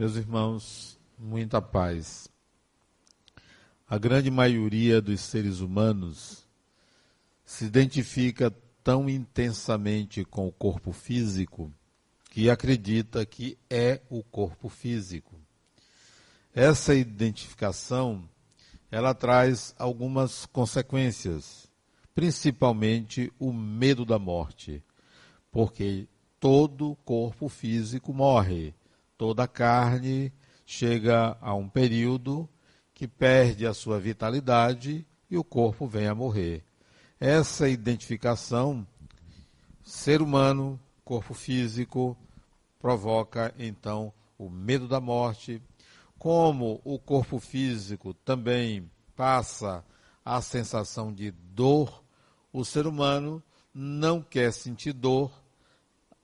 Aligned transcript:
Meus 0.00 0.16
irmãos, 0.16 0.98
muita 1.18 1.60
paz. 1.60 2.26
A 3.86 3.98
grande 3.98 4.30
maioria 4.30 4.98
dos 4.98 5.20
seres 5.20 5.60
humanos 5.60 6.48
se 7.44 7.66
identifica 7.66 8.50
tão 8.82 9.10
intensamente 9.10 10.24
com 10.24 10.48
o 10.48 10.52
corpo 10.52 10.90
físico 10.90 11.70
que 12.30 12.48
acredita 12.48 13.26
que 13.26 13.58
é 13.68 14.00
o 14.08 14.22
corpo 14.22 14.70
físico. 14.70 15.38
Essa 16.54 16.94
identificação, 16.94 18.26
ela 18.90 19.12
traz 19.12 19.74
algumas 19.78 20.46
consequências, 20.46 21.68
principalmente 22.14 23.30
o 23.38 23.52
medo 23.52 24.06
da 24.06 24.18
morte, 24.18 24.82
porque 25.52 26.08
todo 26.40 26.96
corpo 27.04 27.50
físico 27.50 28.14
morre, 28.14 28.74
toda 29.20 29.46
carne 29.46 30.32
chega 30.64 31.36
a 31.42 31.54
um 31.54 31.68
período 31.68 32.48
que 32.94 33.06
perde 33.06 33.66
a 33.66 33.74
sua 33.74 34.00
vitalidade 34.00 35.06
e 35.30 35.36
o 35.36 35.44
corpo 35.44 35.86
vem 35.86 36.06
a 36.06 36.14
morrer. 36.14 36.64
Essa 37.20 37.68
identificação, 37.68 38.86
ser 39.84 40.22
humano, 40.22 40.80
corpo 41.04 41.34
físico, 41.34 42.16
provoca 42.78 43.54
então 43.58 44.10
o 44.38 44.48
medo 44.48 44.88
da 44.88 45.02
morte. 45.02 45.60
Como 46.18 46.80
o 46.82 46.98
corpo 46.98 47.38
físico 47.38 48.14
também 48.14 48.90
passa 49.14 49.84
a 50.24 50.40
sensação 50.40 51.12
de 51.12 51.30
dor, 51.30 52.02
o 52.50 52.64
ser 52.64 52.86
humano 52.86 53.42
não 53.74 54.22
quer 54.22 54.50
sentir 54.50 54.94
dor, 54.94 55.30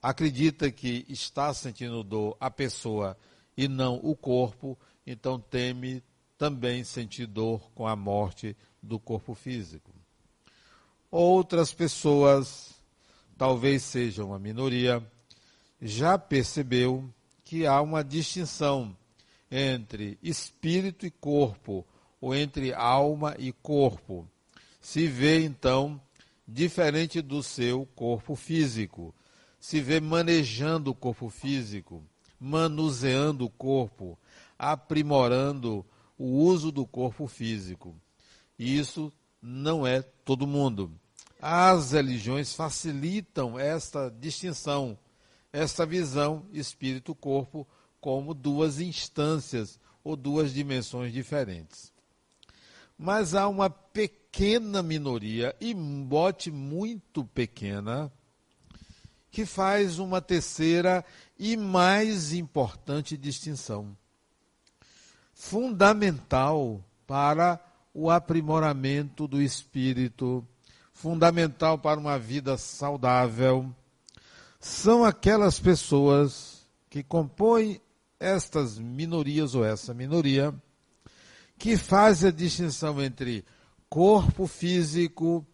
acredita 0.07 0.71
que 0.71 1.05
está 1.09 1.53
sentindo 1.53 2.05
dor 2.05 2.37
a 2.39 2.49
pessoa 2.49 3.19
e 3.57 3.67
não 3.67 3.97
o 3.97 4.15
corpo, 4.15 4.79
então 5.05 5.37
teme 5.37 6.01
também 6.39 6.85
sentir 6.85 7.27
dor 7.27 7.69
com 7.75 7.89
a 7.89 7.97
morte 7.97 8.57
do 8.81 9.01
corpo 9.01 9.35
físico. 9.35 9.91
Outras 11.11 11.73
pessoas, 11.73 12.73
talvez 13.37 13.83
sejam 13.83 14.29
uma 14.29 14.39
minoria, 14.39 15.05
já 15.83 16.17
percebeu 16.17 17.13
que 17.43 17.67
há 17.67 17.83
uma 17.83 18.05
distinção 18.05 18.97
entre 19.51 20.21
espírito 20.23 21.05
e 21.05 21.11
corpo, 21.11 21.85
ou 22.21 22.33
entre 22.33 22.73
alma 22.73 23.35
e 23.41 23.51
corpo. 23.51 24.25
Se 24.81 25.09
vê, 25.09 25.45
então, 25.45 26.01
diferente 26.47 27.21
do 27.21 27.43
seu 27.43 27.85
corpo 27.97 28.37
físico 28.37 29.13
se 29.67 29.81
vê 29.81 29.99
manejando 29.99 30.93
o 30.93 30.95
corpo 30.95 31.29
físico, 31.29 32.01
manuseando 32.39 33.47
o 33.47 33.51
corpo, 33.51 34.17
aprimorando 34.57 35.85
o 36.17 36.25
uso 36.25 36.71
do 36.71 36.87
corpo 36.87 37.27
físico. 37.27 37.93
E 38.57 38.79
isso 38.79 39.13
não 39.43 39.85
é 39.85 40.03
todo 40.03 40.47
mundo. 40.47 40.93
As 41.43 41.91
religiões 41.91 42.55
facilitam 42.55 43.59
esta 43.59 44.09
distinção, 44.09 44.97
esta 45.53 45.85
visão 45.85 46.47
espírito-corpo 46.53 47.67
como 48.01 48.35
duas 48.35 48.79
instâncias 48.79 49.81
ou 50.05 50.15
duas 50.15 50.55
dimensões 50.55 51.13
diferentes. 51.13 51.93
Mas 52.97 53.35
há 53.35 53.49
uma 53.49 53.69
pequena 53.69 54.81
minoria, 54.81 55.57
e 55.61 55.75
bote 55.75 56.53
muito 56.53 57.25
pequena, 57.25 58.13
que 59.37 59.45
faz 59.45 59.99
uma 59.99 60.19
terceira 60.19 61.05
e 61.39 61.59
mais 61.59 62.33
importante 62.33 63.19
distinção. 63.19 63.95
Fundamental 65.35 66.83
para 67.07 67.61
o 67.93 68.11
aprimoramento 68.11 69.29
do 69.29 69.43
espírito, 69.43 70.43
fundamental 70.91 71.79
para 71.79 72.01
uma 72.01 72.19
vida 72.19 72.57
saudável, 72.57 73.71
são 74.59 75.05
aquelas 75.05 75.61
pessoas 75.61 76.67
que 76.89 77.03
compõem 77.03 77.79
estas 78.19 78.79
minorias 78.79 79.55
ou 79.55 79.67
essa 79.67 79.93
minoria, 79.93 80.55
que 81.59 81.77
faz 81.77 82.25
a 82.25 82.31
distinção 82.31 83.03
entre 83.03 83.45
corpo 83.87 84.47
físico, 84.47 85.47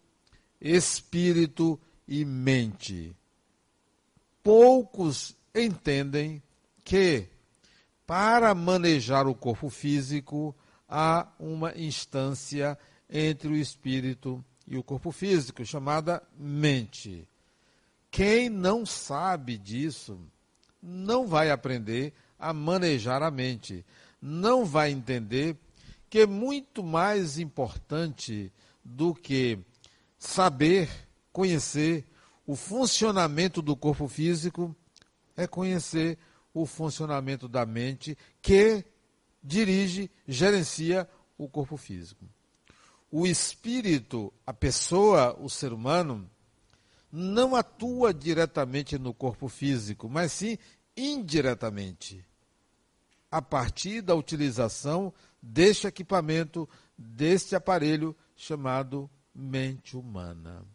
espírito 0.61 1.77
e 2.07 2.23
mente 2.23 3.13
poucos 4.43 5.35
entendem 5.55 6.43
que 6.83 7.27
para 8.05 8.53
manejar 8.53 9.25
o 9.25 9.33
corpo 9.33 9.69
físico 9.69 10.53
há 10.87 11.27
uma 11.39 11.73
instância 11.77 12.77
entre 13.09 13.47
o 13.47 13.55
espírito 13.55 14.43
e 14.67 14.77
o 14.77 14.83
corpo 14.83 15.11
físico, 15.11 15.65
chamada 15.65 16.21
mente. 16.37 17.27
Quem 18.11 18.49
não 18.49 18.85
sabe 18.85 19.57
disso 19.57 20.19
não 20.81 21.25
vai 21.25 21.49
aprender 21.49 22.13
a 22.37 22.53
manejar 22.53 23.23
a 23.23 23.31
mente, 23.31 23.85
não 24.21 24.65
vai 24.65 24.91
entender 24.91 25.55
que 26.09 26.19
é 26.19 26.27
muito 26.27 26.83
mais 26.83 27.39
importante 27.39 28.51
do 28.83 29.15
que 29.15 29.57
saber, 30.19 30.89
conhecer 31.31 32.05
o 32.45 32.55
funcionamento 32.55 33.61
do 33.61 33.75
corpo 33.75 34.07
físico 34.07 34.75
é 35.35 35.47
conhecer 35.47 36.17
o 36.53 36.65
funcionamento 36.65 37.47
da 37.47 37.65
mente 37.65 38.17
que 38.41 38.85
dirige, 39.43 40.11
gerencia 40.27 41.09
o 41.37 41.49
corpo 41.49 41.77
físico. 41.77 42.25
O 43.11 43.25
espírito, 43.25 44.33
a 44.45 44.53
pessoa, 44.53 45.37
o 45.39 45.49
ser 45.49 45.73
humano, 45.73 46.29
não 47.11 47.55
atua 47.55 48.13
diretamente 48.13 48.97
no 48.97 49.13
corpo 49.13 49.47
físico, 49.47 50.09
mas 50.09 50.31
sim 50.31 50.57
indiretamente, 50.97 52.25
a 53.29 53.41
partir 53.41 54.01
da 54.01 54.15
utilização 54.15 55.13
deste 55.41 55.87
equipamento, 55.87 56.67
deste 56.97 57.55
aparelho 57.55 58.15
chamado 58.35 59.09
mente 59.33 59.95
humana. 59.97 60.65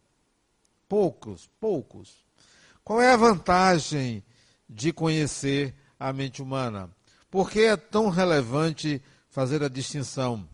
Poucos, 0.89 1.47
poucos. 1.59 2.25
Qual 2.83 2.99
é 2.99 3.13
a 3.13 3.17
vantagem 3.17 4.23
de 4.67 4.91
conhecer 4.91 5.75
a 5.99 6.11
mente 6.11 6.41
humana? 6.41 6.89
Por 7.29 7.51
que 7.51 7.61
é 7.61 7.77
tão 7.77 8.09
relevante 8.09 8.99
fazer 9.29 9.63
a 9.63 9.69
distinção? 9.69 10.49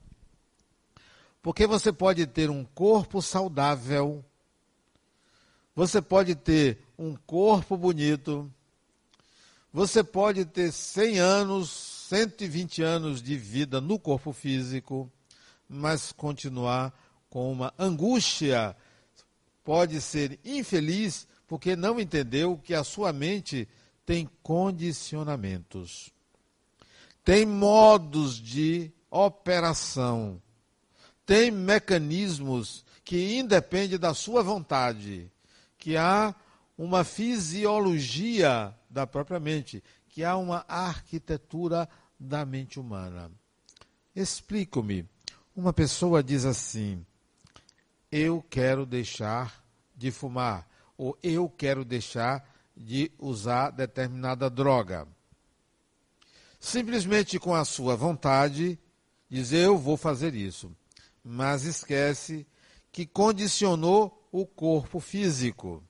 Porque 1.42 1.66
você 1.66 1.94
pode 1.94 2.28
ter 2.28 2.50
um 2.50 2.66
corpo 2.66 3.22
saudável, 3.22 4.26
você 5.74 6.02
pode 6.02 6.36
ter 6.36 6.80
um 7.00 7.16
corpo 7.16 7.78
bonito, 7.78 8.52
você 9.72 10.04
pode 10.04 10.44
ter 10.44 10.74
100 10.74 11.20
anos, 11.20 11.70
120 12.10 12.82
anos 12.82 13.22
de 13.22 13.38
vida 13.38 13.80
no 13.80 13.98
corpo 13.98 14.34
físico, 14.34 15.10
mas 15.70 16.12
continuar 16.12 16.94
com 17.30 17.50
uma 17.50 17.74
angústia 17.80 18.76
pode 19.66 20.00
ser 20.00 20.40
infeliz 20.46 21.28
porque 21.48 21.76
não 21.76 22.00
entendeu 22.00 22.58
que 22.64 22.74
a 22.74 22.84
sua 22.84 23.12
mente 23.12 23.68
tem 24.06 24.30
condicionamentos, 24.44 26.12
tem 27.24 27.46
modos 27.46 28.36
de 28.36 28.92
operação, 29.10 30.40
tem 31.26 31.50
mecanismos 31.50 32.86
que 33.04 33.38
independem 33.38 33.98
da 33.98 34.14
sua 34.14 34.44
vontade, 34.44 35.32
que 35.78 35.98
há 35.98 36.36
uma 36.78 37.04
fisiologia 37.04 38.74
da 38.90 39.08
própria 39.08 39.40
mente, 39.40 39.84
que 40.10 40.24
há 40.24 40.38
uma 40.38 40.64
arquitetura 40.68 41.90
da 42.20 42.46
mente 42.46 42.80
humana. 42.80 43.32
Explico-me. 44.16 45.08
Uma 45.56 45.74
pessoa 45.74 46.24
diz 46.24 46.46
assim: 46.46 47.06
eu 48.16 48.42
quero 48.50 48.86
deixar 48.86 49.62
de 49.94 50.10
fumar 50.10 50.66
ou 50.98 51.18
eu 51.22 51.50
quero 51.50 51.84
deixar 51.84 52.50
de 52.74 53.12
usar 53.20 53.72
determinada 53.72 54.50
droga. 54.50 55.06
Simplesmente 56.58 57.38
com 57.38 57.54
a 57.54 57.66
sua 57.66 57.94
vontade, 57.98 58.80
diz 59.30 59.52
eu 59.52 59.78
vou 59.78 59.98
fazer 59.98 60.34
isso, 60.34 60.74
mas 61.22 61.66
esquece 61.66 62.48
que 62.90 63.06
condicionou 63.06 64.26
o 64.32 64.46
corpo 64.46 65.02
físico. 65.02 65.84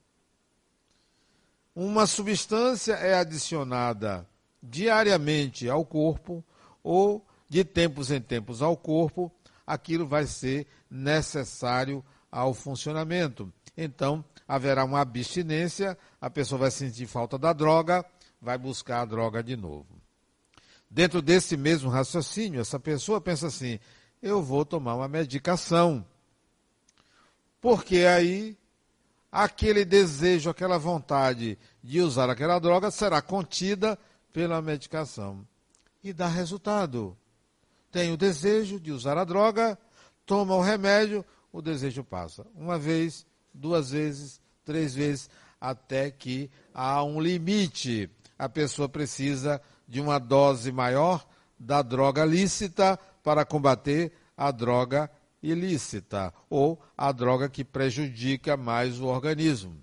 Uma 1.76 2.08
substância 2.08 2.94
é 2.94 3.14
adicionada 3.14 4.28
diariamente 4.60 5.70
ao 5.70 5.86
corpo 5.86 6.44
ou 6.82 7.24
de 7.48 7.62
tempos 7.62 8.10
em 8.10 8.20
tempos 8.20 8.62
ao 8.62 8.76
corpo, 8.76 9.30
aquilo 9.64 10.08
vai 10.08 10.26
ser 10.26 10.66
necessário 10.90 12.04
ao 12.30 12.54
funcionamento. 12.54 13.52
Então, 13.76 14.24
haverá 14.46 14.84
uma 14.84 15.00
abstinência, 15.00 15.96
a 16.20 16.30
pessoa 16.30 16.60
vai 16.60 16.70
sentir 16.70 17.06
falta 17.06 17.38
da 17.38 17.52
droga, 17.52 18.04
vai 18.40 18.56
buscar 18.56 19.02
a 19.02 19.04
droga 19.04 19.42
de 19.42 19.56
novo. 19.56 20.00
Dentro 20.90 21.20
desse 21.20 21.56
mesmo 21.56 21.90
raciocínio, 21.90 22.60
essa 22.60 22.78
pessoa 22.78 23.20
pensa 23.20 23.48
assim: 23.48 23.78
eu 24.22 24.42
vou 24.42 24.64
tomar 24.64 24.94
uma 24.94 25.08
medicação. 25.08 26.06
Porque 27.60 27.98
aí 27.98 28.56
aquele 29.30 29.84
desejo, 29.84 30.48
aquela 30.48 30.78
vontade 30.78 31.58
de 31.82 32.00
usar 32.00 32.30
aquela 32.30 32.58
droga 32.58 32.90
será 32.90 33.20
contida 33.20 33.98
pela 34.32 34.62
medicação. 34.62 35.46
E 36.02 36.12
dá 36.12 36.28
resultado. 36.28 37.16
Tem 37.90 38.12
o 38.12 38.16
desejo 38.16 38.78
de 38.78 38.92
usar 38.92 39.18
a 39.18 39.24
droga, 39.24 39.78
toma 40.24 40.54
o 40.54 40.62
remédio, 40.62 41.24
o 41.56 41.62
desejo 41.62 42.04
passa. 42.04 42.46
Uma 42.54 42.78
vez, 42.78 43.24
duas 43.52 43.90
vezes, 43.90 44.38
três 44.62 44.94
vezes, 44.94 45.30
até 45.58 46.10
que 46.10 46.50
há 46.74 47.02
um 47.02 47.18
limite. 47.18 48.10
A 48.38 48.46
pessoa 48.46 48.90
precisa 48.90 49.60
de 49.88 49.98
uma 49.98 50.18
dose 50.18 50.70
maior 50.70 51.26
da 51.58 51.80
droga 51.80 52.26
lícita 52.26 52.98
para 53.22 53.42
combater 53.42 54.12
a 54.36 54.50
droga 54.50 55.10
ilícita 55.42 56.32
ou 56.50 56.78
a 56.94 57.10
droga 57.10 57.48
que 57.48 57.64
prejudica 57.64 58.54
mais 58.54 59.00
o 59.00 59.06
organismo. 59.06 59.82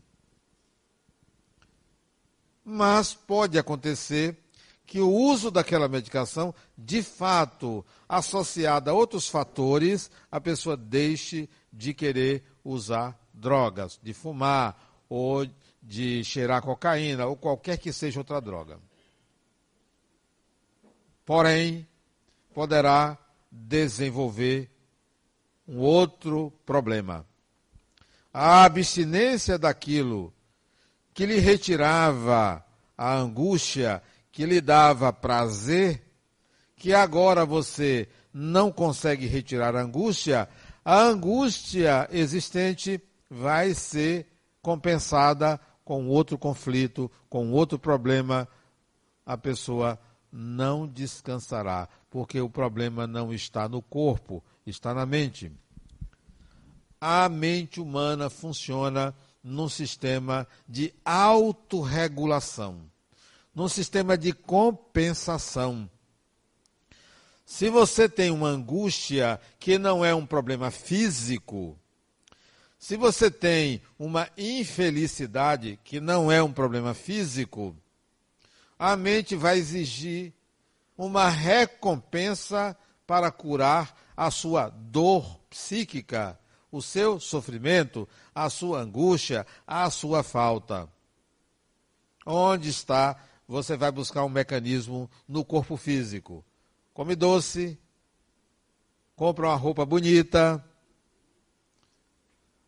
Mas 2.63 3.15
pode 3.15 3.57
acontecer 3.57 4.37
que 4.85 4.99
o 4.99 5.09
uso 5.09 5.49
daquela 5.49 5.87
medicação, 5.87 6.53
de 6.77 7.01
fato, 7.01 7.85
associada 8.07 8.91
a 8.91 8.93
outros 8.93 9.27
fatores, 9.27 10.11
a 10.31 10.39
pessoa 10.39 10.75
deixe 10.75 11.49
de 11.71 11.93
querer 11.93 12.43
usar 12.63 13.17
drogas, 13.33 13.99
de 14.03 14.13
fumar 14.13 15.03
ou 15.09 15.47
de 15.81 16.23
cheirar 16.23 16.61
cocaína 16.61 17.25
ou 17.25 17.35
qualquer 17.35 17.77
que 17.77 17.91
seja 17.91 18.19
outra 18.19 18.39
droga. 18.39 18.79
Porém, 21.25 21.87
poderá 22.53 23.17
desenvolver 23.51 24.69
um 25.67 25.79
outro 25.79 26.51
problema. 26.65 27.25
A 28.33 28.63
abstinência 28.63 29.57
daquilo 29.57 30.33
que 31.13 31.25
lhe 31.25 31.39
retirava 31.39 32.65
a 32.97 33.13
angústia, 33.15 34.01
que 34.33 34.47
lhe 34.47 34.59
dava 34.59 35.13
prazer, 35.13 36.03
que 36.75 36.91
agora 36.91 37.45
você 37.45 38.09
não 38.33 38.71
consegue 38.71 39.27
retirar 39.27 39.75
a 39.75 39.81
angústia, 39.81 40.49
a 40.83 40.99
angústia 40.99 42.09
existente 42.11 42.99
vai 43.29 43.75
ser 43.75 44.27
compensada 44.59 45.59
com 45.85 46.07
outro 46.07 46.35
conflito, 46.35 47.11
com 47.29 47.51
outro 47.51 47.77
problema. 47.77 48.47
A 49.23 49.37
pessoa 49.37 49.99
não 50.31 50.87
descansará, 50.87 51.87
porque 52.09 52.41
o 52.41 52.49
problema 52.49 53.05
não 53.05 53.31
está 53.31 53.69
no 53.69 53.83
corpo, 53.83 54.43
está 54.65 54.95
na 54.95 55.05
mente. 55.05 55.51
A 56.99 57.29
mente 57.29 57.79
humana 57.79 58.31
funciona 58.31 59.13
num 59.43 59.69
sistema 59.69 60.47
de 60.67 60.91
autorregulação, 61.05 62.91
num 63.53 63.67
sistema 63.67 64.17
de 64.17 64.33
compensação. 64.33 65.89
Se 67.45 67.69
você 67.69 68.09
tem 68.09 68.31
uma 68.31 68.47
angústia 68.47 69.39
que 69.59 69.77
não 69.77 70.03
é 70.03 70.13
um 70.15 70.25
problema 70.25 70.71
físico, 70.71 71.77
se 72.79 72.97
você 72.97 73.29
tem 73.29 73.81
uma 73.97 74.29
infelicidade 74.37 75.79
que 75.83 75.99
não 75.99 76.31
é 76.31 76.41
um 76.41 76.51
problema 76.51 76.93
físico, 76.93 77.75
a 78.77 78.97
mente 78.97 79.35
vai 79.35 79.57
exigir 79.57 80.33
uma 80.97 81.29
recompensa 81.29 82.75
para 83.05 83.31
curar 83.31 83.97
a 84.15 84.29
sua 84.31 84.69
dor 84.69 85.39
psíquica, 85.49 86.39
o 86.71 86.81
seu 86.81 87.19
sofrimento, 87.19 88.07
a 88.33 88.49
sua 88.49 88.79
angústia, 88.79 89.45
a 89.65 89.89
sua 89.89 90.23
falta. 90.23 90.89
Onde 92.25 92.69
está? 92.69 93.17
Você 93.47 93.75
vai 93.75 93.91
buscar 93.91 94.23
um 94.23 94.29
mecanismo 94.29 95.09
no 95.27 95.43
corpo 95.43 95.77
físico. 95.77 96.43
Come 96.93 97.15
doce, 97.15 97.77
compra 99.15 99.47
uma 99.47 99.55
roupa 99.55 99.85
bonita, 99.85 100.63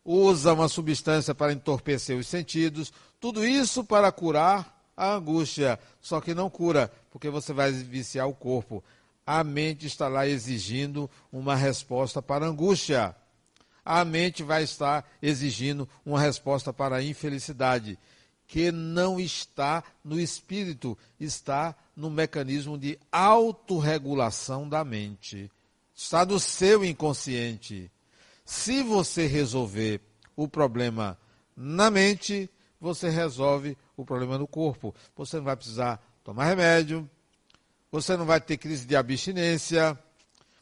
usa 0.04 0.52
uma 0.52 0.68
substância 0.68 1.34
para 1.34 1.52
entorpecer 1.52 2.16
os 2.16 2.26
sentidos, 2.26 2.92
tudo 3.20 3.46
isso 3.46 3.84
para 3.84 4.10
curar 4.12 4.90
a 4.96 5.14
angústia. 5.14 5.78
Só 6.00 6.20
que 6.20 6.34
não 6.34 6.50
cura, 6.50 6.92
porque 7.10 7.30
você 7.30 7.52
vai 7.52 7.72
viciar 7.72 8.28
o 8.28 8.34
corpo 8.34 8.82
a 9.26 9.42
mente 9.42 9.86
está 9.86 10.06
lá 10.06 10.26
exigindo 10.26 11.10
uma 11.32 11.56
resposta 11.56 12.22
para 12.22 12.46
a 12.46 12.48
angústia. 12.48 13.14
A 13.84 14.04
mente 14.04 14.42
vai 14.44 14.62
estar 14.62 15.04
exigindo 15.20 15.88
uma 16.04 16.20
resposta 16.20 16.72
para 16.72 16.96
a 16.96 17.02
infelicidade, 17.02 17.98
que 18.46 18.70
não 18.70 19.18
está 19.18 19.82
no 20.04 20.18
espírito, 20.20 20.96
está 21.18 21.74
no 21.96 22.10
mecanismo 22.10 22.78
de 22.78 22.98
autorregulação 23.10 24.68
da 24.68 24.84
mente. 24.84 25.50
Está 25.94 26.24
no 26.24 26.38
seu 26.38 26.84
inconsciente. 26.84 27.90
Se 28.44 28.82
você 28.82 29.26
resolver 29.26 30.00
o 30.36 30.46
problema 30.46 31.18
na 31.56 31.90
mente, 31.90 32.48
você 32.80 33.08
resolve 33.08 33.76
o 33.96 34.04
problema 34.04 34.38
no 34.38 34.46
corpo. 34.46 34.94
Você 35.16 35.38
não 35.38 35.44
vai 35.44 35.56
precisar 35.56 36.00
tomar 36.22 36.44
remédio, 36.44 37.08
você 37.90 38.16
não 38.16 38.26
vai 38.26 38.40
ter 38.40 38.56
crise 38.58 38.86
de 38.86 38.94
abstinência, 38.94 39.98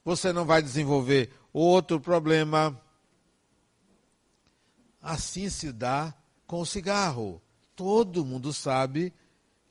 você 0.05 0.33
não 0.33 0.45
vai 0.45 0.63
desenvolver 0.63 1.31
outro 1.53 2.01
problema. 2.01 2.81
Assim 5.03 5.51
se 5.51 5.73
dá 5.73 6.15
com 6.47 6.61
o 6.61 6.67
cigarro. 6.67 7.43
Todo 7.77 8.25
mundo 8.25 8.53
sabe 8.53 9.13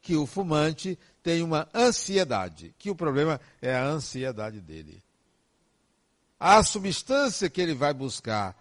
que 0.01 0.15
o 0.15 0.25
fumante 0.25 1.00
tem 1.23 1.41
uma 1.41 1.67
ansiedade, 1.73 2.75
que 2.77 2.89
o 2.89 2.95
problema 2.95 3.39
é 3.61 3.73
a 3.73 3.85
ansiedade 3.85 4.59
dele. 4.59 5.01
A 6.39 6.61
substância 6.61 7.50
que 7.50 7.61
ele 7.61 7.73
vai 7.73 7.94
buscar 7.94 8.53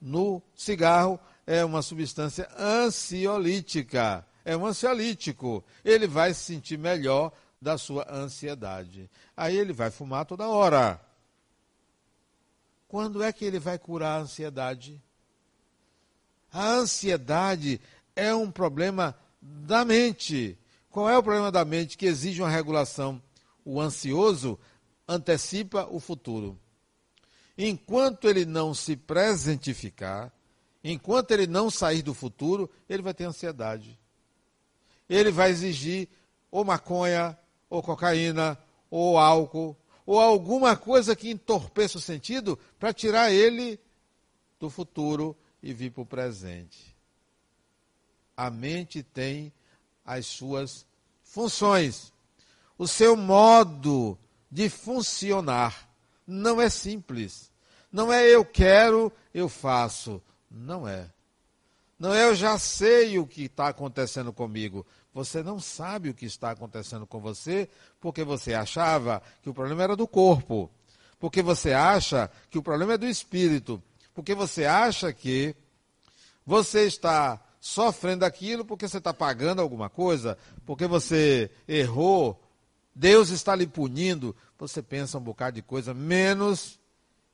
no 0.00 0.42
cigarro 0.56 1.20
é 1.46 1.64
uma 1.64 1.80
substância 1.82 2.48
ansiolítica, 2.58 4.26
é 4.44 4.56
um 4.56 4.66
ansiolítico. 4.66 5.64
Ele 5.84 6.08
vai 6.08 6.34
se 6.34 6.40
sentir 6.40 6.76
melhor 6.76 7.32
da 7.60 7.78
sua 7.78 8.12
ansiedade. 8.12 9.08
Aí 9.36 9.56
ele 9.56 9.72
vai 9.72 9.90
fumar 9.90 10.26
toda 10.26 10.48
hora. 10.48 11.00
Quando 12.88 13.22
é 13.22 13.32
que 13.32 13.44
ele 13.44 13.60
vai 13.60 13.78
curar 13.78 14.18
a 14.18 14.22
ansiedade? 14.22 15.00
A 16.52 16.66
ansiedade 16.66 17.80
é 18.14 18.34
um 18.34 18.50
problema 18.50 19.16
da 19.40 19.84
mente. 19.84 20.58
Qual 20.90 21.08
é 21.08 21.16
o 21.16 21.22
problema 21.22 21.50
da 21.50 21.64
mente 21.64 21.96
que 21.96 22.06
exige 22.06 22.42
uma 22.42 22.50
regulação? 22.50 23.20
O 23.64 23.80
ansioso 23.80 24.58
antecipa 25.08 25.86
o 25.90 25.98
futuro. 25.98 26.58
Enquanto 27.56 28.28
ele 28.28 28.44
não 28.44 28.74
se 28.74 28.96
presentificar, 28.96 30.32
enquanto 30.82 31.30
ele 31.30 31.46
não 31.46 31.70
sair 31.70 32.02
do 32.02 32.14
futuro, 32.14 32.70
ele 32.88 33.02
vai 33.02 33.14
ter 33.14 33.24
ansiedade. 33.24 33.98
Ele 35.08 35.30
vai 35.30 35.50
exigir 35.50 36.08
ou 36.50 36.64
maconha, 36.64 37.38
ou 37.68 37.82
cocaína, 37.82 38.58
ou 38.90 39.18
álcool, 39.18 39.76
ou 40.04 40.20
alguma 40.20 40.76
coisa 40.76 41.16
que 41.16 41.30
entorpeça 41.30 41.98
o 41.98 42.00
sentido 42.00 42.58
para 42.78 42.92
tirar 42.92 43.32
ele 43.32 43.80
do 44.60 44.68
futuro 44.68 45.36
e 45.62 45.72
vir 45.72 45.90
para 45.90 46.02
o 46.02 46.06
presente. 46.06 46.91
A 48.42 48.50
mente 48.50 49.04
tem 49.04 49.52
as 50.04 50.26
suas 50.26 50.84
funções. 51.22 52.12
O 52.76 52.88
seu 52.88 53.16
modo 53.16 54.18
de 54.50 54.68
funcionar 54.68 55.88
não 56.26 56.60
é 56.60 56.68
simples. 56.68 57.52
Não 57.92 58.12
é 58.12 58.26
eu 58.26 58.44
quero, 58.44 59.12
eu 59.32 59.48
faço. 59.48 60.20
Não 60.50 60.88
é. 60.88 61.08
Não 61.96 62.12
é 62.12 62.24
eu 62.24 62.34
já 62.34 62.58
sei 62.58 63.16
o 63.16 63.28
que 63.28 63.44
está 63.44 63.68
acontecendo 63.68 64.32
comigo. 64.32 64.84
Você 65.14 65.40
não 65.40 65.60
sabe 65.60 66.08
o 66.08 66.14
que 66.14 66.26
está 66.26 66.50
acontecendo 66.50 67.06
com 67.06 67.20
você 67.20 67.68
porque 68.00 68.24
você 68.24 68.54
achava 68.54 69.22
que 69.40 69.50
o 69.50 69.54
problema 69.54 69.84
era 69.84 69.94
do 69.94 70.08
corpo, 70.08 70.68
porque 71.20 71.42
você 71.42 71.72
acha 71.72 72.28
que 72.50 72.58
o 72.58 72.62
problema 72.62 72.94
é 72.94 72.98
do 72.98 73.06
espírito, 73.06 73.80
porque 74.12 74.34
você 74.34 74.64
acha 74.64 75.12
que 75.12 75.54
você 76.44 76.88
está 76.88 77.40
sofrendo 77.62 78.24
aquilo 78.24 78.64
porque 78.64 78.88
você 78.88 78.98
está 78.98 79.14
pagando 79.14 79.62
alguma 79.62 79.88
coisa, 79.88 80.36
porque 80.66 80.84
você 80.84 81.48
errou, 81.68 82.42
Deus 82.92 83.28
está 83.30 83.54
lhe 83.54 83.68
punindo. 83.68 84.34
Você 84.58 84.82
pensa 84.82 85.16
um 85.16 85.22
bocado 85.22 85.54
de 85.54 85.62
coisa, 85.62 85.94
menos 85.94 86.80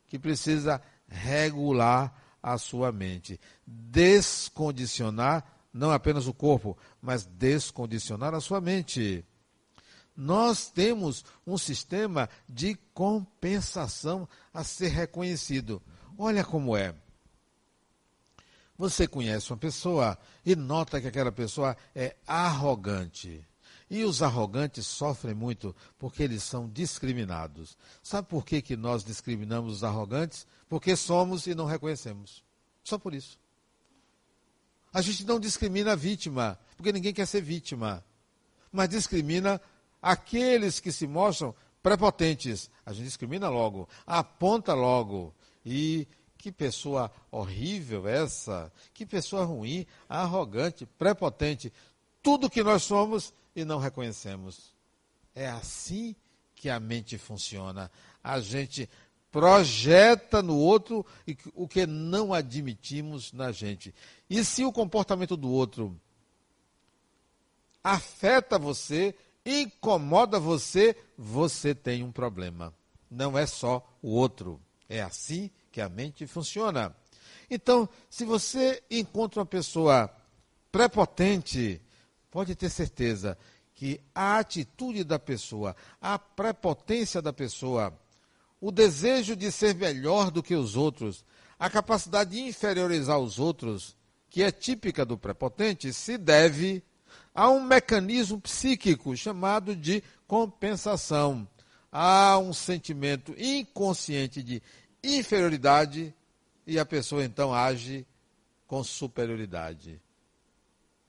que 0.06 0.18
precisa 0.18 0.82
regular 1.08 2.14
a 2.42 2.58
sua 2.58 2.92
mente, 2.92 3.40
descondicionar 3.66 5.44
não 5.73 5.90
apenas 5.90 6.26
o 6.26 6.35
corpo, 6.35 6.76
mas 7.00 7.25
descondicionar 7.25 8.35
a 8.35 8.40
sua 8.40 8.61
mente. 8.61 9.25
nós 10.14 10.68
temos 10.68 11.25
um 11.47 11.56
sistema 11.56 12.28
de 12.49 12.75
compensação 12.92 14.28
a 14.52 14.64
ser 14.64 14.88
reconhecido. 14.88 15.80
Olha 16.18 16.44
como 16.44 16.76
é. 16.76 16.92
Você 18.78 19.08
conhece 19.08 19.50
uma 19.50 19.56
pessoa 19.56 20.16
e 20.47 20.54
nota 20.54 21.00
que 21.00 21.08
aquela 21.08 21.32
pessoa 21.32 21.76
é 21.92 22.14
arrogante. 22.25 23.44
E 23.90 24.04
os 24.04 24.23
arrogantes 24.23 24.87
sofrem 24.87 25.35
muito 25.35 25.75
porque 25.99 26.23
eles 26.23 26.44
são 26.44 26.68
discriminados. 26.68 27.76
Sabe 28.02 28.28
por 28.28 28.44
que, 28.44 28.62
que 28.62 28.76
nós 28.76 29.02
discriminamos 29.02 29.75
os 29.75 29.85
arrogantes? 29.85 30.47
Porque 30.68 30.94
somos 30.94 31.47
e 31.47 31.54
não 31.54 31.64
reconhecemos. 31.64 32.44
Só 32.85 32.99
por 32.99 33.14
isso. 33.14 33.40
A 34.92 35.02
gente 35.02 35.25
não 35.25 35.40
discrimina 35.40 35.92
a 35.92 35.97
vítima, 35.97 36.58
porque 36.76 36.92
ninguém 36.92 37.12
quer 37.12 37.26
ser 37.26 37.40
vítima. 37.40 38.04
Mas 38.70 38.90
discrimina 38.90 39.61
aqueles 40.00 40.78
que 40.78 40.92
se 40.92 41.06
mostram 41.06 41.54
prepotentes. 41.82 42.70
A 42.87 42.92
gente 42.92 43.06
discrimina 43.06 43.49
logo, 43.49 43.88
aponta 44.06 44.73
logo. 44.73 45.35
E 45.64 46.06
que 46.38 46.52
pessoa 46.52 47.11
horrível 47.30 48.07
essa, 48.07 48.73
que 48.95 49.04
pessoa 49.04 49.45
ruim, 49.45 49.85
arrogante, 50.09 50.87
prepotente. 50.87 51.73
Tudo 52.23 52.49
que 52.49 52.62
nós 52.62 52.85
somos 52.85 53.35
e 53.54 53.64
não 53.64 53.78
reconhecemos. 53.78 54.73
É 55.35 55.49
assim 55.49 56.14
que 56.54 56.71
a 56.71 56.78
mente 56.78 57.18
funciona. 57.18 57.90
A 58.23 58.38
gente 58.38 58.88
projeta 59.33 60.40
no 60.40 60.57
outro 60.57 61.04
o 61.54 61.66
que 61.66 61.87
não 61.87 62.33
admitimos 62.33 63.33
na 63.33 63.50
gente. 63.50 63.92
E 64.30 64.45
se 64.45 64.64
o 64.64 64.73
comportamento 64.73 65.37
do 65.37 65.50
outro 65.50 66.00
afeta 67.83 68.59
você, 68.59 69.14
incomoda 69.45 70.38
você, 70.38 70.97
você 71.16 71.75
tem 71.75 72.02
um 72.02 72.12
problema. 72.12 72.73
Não 73.11 73.37
é 73.37 73.47
só 73.47 73.87
o 74.00 74.11
outro. 74.11 74.61
É 74.88 75.02
assim 75.02 75.50
que 75.70 75.80
a 75.80 75.88
mente 75.88 76.26
funciona. 76.26 76.94
Então, 77.50 77.88
se 78.10 78.25
você 78.25 78.82
encontra 78.90 79.40
uma 79.40 79.46
pessoa 79.46 80.10
prepotente, 80.70 81.80
pode 82.30 82.54
ter 82.54 82.70
certeza 82.70 83.38
que 83.75 84.00
a 84.14 84.38
atitude 84.38 85.04
da 85.04 85.18
pessoa, 85.18 85.75
a 86.00 86.18
prepotência 86.18 87.22
da 87.22 87.32
pessoa, 87.32 87.96
o 88.60 88.72
desejo 88.72 89.37
de 89.37 89.52
ser 89.52 89.75
melhor 89.75 90.30
do 90.30 90.42
que 90.42 90.54
os 90.54 90.76
outros, 90.76 91.25
a 91.58 91.70
capacidade 91.70 92.30
de 92.30 92.40
inferiorizar 92.40 93.18
os 93.18 93.38
outros, 93.38 93.96
que 94.28 94.42
é 94.42 94.50
típica 94.50 95.04
do 95.04 95.16
prepotente, 95.16 95.92
se 95.92 96.18
deve 96.18 96.82
a 97.34 97.48
um 97.48 97.62
mecanismo 97.62 98.40
psíquico 98.40 99.16
chamado 99.16 99.76
de 99.76 100.02
compensação. 100.26 101.46
Há 101.90 102.37
um 102.38 102.52
sentimento 102.52 103.32
inconsciente 103.38 104.42
de 104.42 104.60
inferioridade 105.16 106.14
e 106.66 106.78
a 106.78 106.84
pessoa 106.84 107.24
então 107.24 107.54
age 107.54 108.06
com 108.66 108.84
superioridade. 108.84 110.00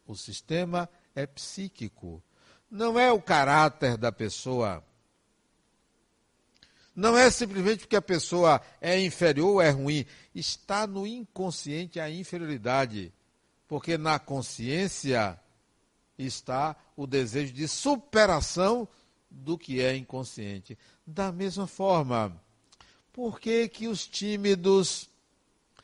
O 0.07 0.15
sistema 0.15 0.89
é 1.13 1.27
psíquico. 1.27 2.23
Não 2.69 2.99
é 2.99 3.11
o 3.11 3.21
caráter 3.21 3.97
da 3.97 4.11
pessoa. 4.11 4.83
Não 6.95 7.17
é 7.17 7.29
simplesmente 7.29 7.79
porque 7.79 7.95
a 7.95 8.01
pessoa 8.01 8.61
é 8.81 8.99
inferior 8.99 9.49
ou 9.49 9.61
é 9.61 9.69
ruim. 9.69 10.05
Está 10.33 10.87
no 10.87 11.05
inconsciente 11.05 11.99
a 11.99 12.09
inferioridade. 12.09 13.13
Porque 13.67 13.97
na 13.97 14.17
consciência 14.17 15.39
está 16.17 16.75
o 16.95 17.05
desejo 17.05 17.53
de 17.53 17.67
superação 17.67 18.87
do 19.29 19.57
que 19.57 19.81
é 19.81 19.95
inconsciente. 19.95 20.77
Da 21.05 21.31
mesma 21.31 21.67
forma, 21.67 22.41
por 23.13 23.39
que, 23.39 23.67
que 23.67 23.87
os 23.87 24.07
tímidos, 24.07 25.09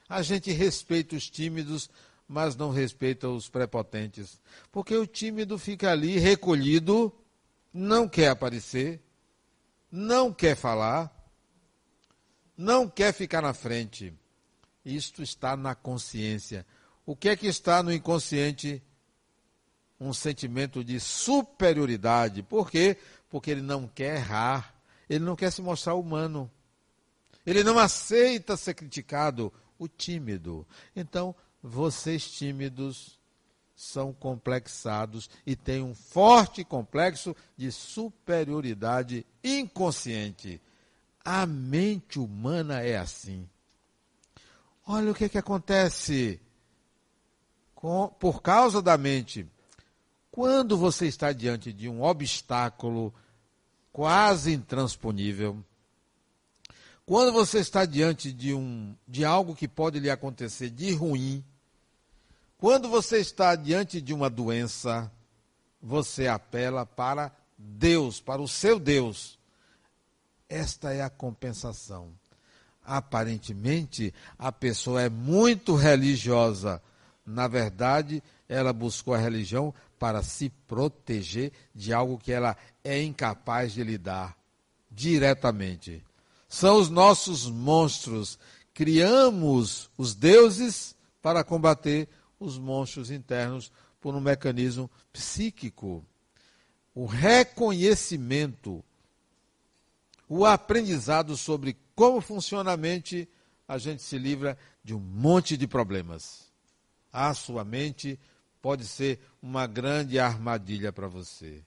a 0.07 0.21
gente 0.21 0.51
respeita 0.51 1.15
os 1.15 1.29
tímidos, 1.29 1.89
mas 2.27 2.55
não 2.55 2.71
respeita 2.71 3.29
os 3.29 3.49
prepotentes. 3.49 4.39
Porque 4.71 4.95
o 4.95 5.05
tímido 5.05 5.57
fica 5.57 5.91
ali 5.91 6.17
recolhido, 6.17 7.13
não 7.73 8.07
quer 8.07 8.29
aparecer, 8.29 9.01
não 9.91 10.33
quer 10.33 10.55
falar, 10.55 11.11
não 12.57 12.87
quer 12.87 13.13
ficar 13.13 13.41
na 13.41 13.53
frente. 13.53 14.13
Isto 14.83 15.23
está 15.23 15.57
na 15.57 15.75
consciência. 15.75 16.65
O 17.05 17.15
que 17.15 17.29
é 17.29 17.35
que 17.35 17.47
está 17.47 17.83
no 17.83 17.93
inconsciente? 17.93 18.81
Um 19.99 20.13
sentimento 20.13 20.83
de 20.83 20.99
superioridade. 20.99 22.43
Por 22.43 22.69
quê? 22.69 22.97
Porque 23.29 23.51
ele 23.51 23.61
não 23.61 23.87
quer 23.87 24.17
errar, 24.17 24.75
ele 25.09 25.23
não 25.23 25.35
quer 25.35 25.51
se 25.51 25.61
mostrar 25.61 25.95
humano. 25.95 26.51
Ele 27.45 27.63
não 27.63 27.77
aceita 27.77 28.57
ser 28.57 28.73
criticado, 28.73 29.51
o 29.77 29.87
tímido. 29.87 30.65
Então, 30.95 31.35
vocês 31.61 32.29
tímidos 32.29 33.19
são 33.75 34.13
complexados 34.13 35.29
e 35.45 35.55
têm 35.55 35.81
um 35.81 35.93
forte 35.93 36.63
complexo 36.63 37.35
de 37.57 37.71
superioridade 37.71 39.25
inconsciente. 39.43 40.61
A 41.23 41.45
mente 41.45 42.19
humana 42.19 42.81
é 42.81 42.97
assim. 42.97 43.47
Olha 44.87 45.11
o 45.11 45.15
que, 45.15 45.27
que 45.27 45.37
acontece 45.37 46.39
com, 47.73 48.07
por 48.19 48.41
causa 48.41 48.81
da 48.81 48.97
mente. 48.97 49.45
Quando 50.31 50.77
você 50.77 51.07
está 51.07 51.31
diante 51.31 51.73
de 51.73 51.89
um 51.89 52.01
obstáculo 52.03 53.13
quase 53.91 54.53
intransponível, 54.53 55.63
quando 57.05 57.31
você 57.31 57.59
está 57.59 57.85
diante 57.85 58.31
de, 58.31 58.53
um, 58.53 58.95
de 59.07 59.23
algo 59.23 59.55
que 59.55 59.67
pode 59.67 59.99
lhe 59.99 60.09
acontecer 60.09 60.71
de 60.71 60.91
ruim, 60.93 61.43
quando 62.57 62.89
você 62.89 63.19
está 63.19 63.55
diante 63.55 64.01
de 64.01 64.13
uma 64.13 64.29
doença, 64.29 65.11
você 65.79 66.27
apela 66.27 66.85
para 66.85 67.31
Deus, 67.57 68.19
para 68.19 68.41
o 68.41 68.47
seu 68.47 68.79
Deus. 68.79 69.37
Esta 70.49 70.93
é 70.93 71.01
a 71.01 71.09
compensação. 71.09 72.11
Aparentemente, 72.83 74.13
a 74.37 74.51
pessoa 74.51 75.01
é 75.01 75.09
muito 75.09 75.75
religiosa. 75.75 76.81
Na 77.25 77.47
verdade, 77.47 78.21
ela 78.49 78.73
buscou 78.73 79.13
a 79.13 79.19
religião 79.19 79.73
para 79.99 80.23
se 80.23 80.49
proteger 80.67 81.51
de 81.73 81.93
algo 81.93 82.17
que 82.17 82.31
ela 82.31 82.57
é 82.83 83.01
incapaz 83.01 83.73
de 83.73 83.83
lidar 83.83 84.35
diretamente. 84.89 86.03
São 86.55 86.77
os 86.77 86.89
nossos 86.89 87.49
monstros. 87.49 88.39
Criamos 88.73 89.91
os 89.97 90.15
deuses 90.15 90.95
para 91.21 91.43
combater 91.43 92.07
os 92.39 92.57
monstros 92.57 93.11
internos 93.11 93.73
por 93.99 94.15
um 94.15 94.21
mecanismo 94.21 94.89
psíquico. 95.11 96.01
O 96.95 97.05
reconhecimento, 97.05 98.81
o 100.29 100.45
aprendizado 100.45 101.35
sobre 101.35 101.75
como 101.93 102.21
funciona 102.21 102.71
a 102.71 102.77
mente, 102.77 103.27
a 103.67 103.77
gente 103.77 104.01
se 104.01 104.17
livra 104.17 104.57
de 104.81 104.93
um 104.93 104.99
monte 104.99 105.57
de 105.57 105.67
problemas. 105.67 106.53
A 107.11 107.33
sua 107.33 107.65
mente 107.65 108.17
pode 108.61 108.87
ser 108.87 109.19
uma 109.41 109.67
grande 109.67 110.19
armadilha 110.19 110.93
para 110.93 111.09
você, 111.09 111.61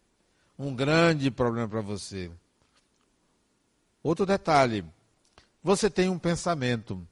um 0.59 0.75
grande 0.75 1.31
problema 1.31 1.69
para 1.69 1.83
você. 1.83 2.31
Outro 4.03 4.25
detalhe: 4.25 4.85
você 5.63 5.91
tem 5.91 6.09
um 6.09 6.19
pensamento. 6.19 7.07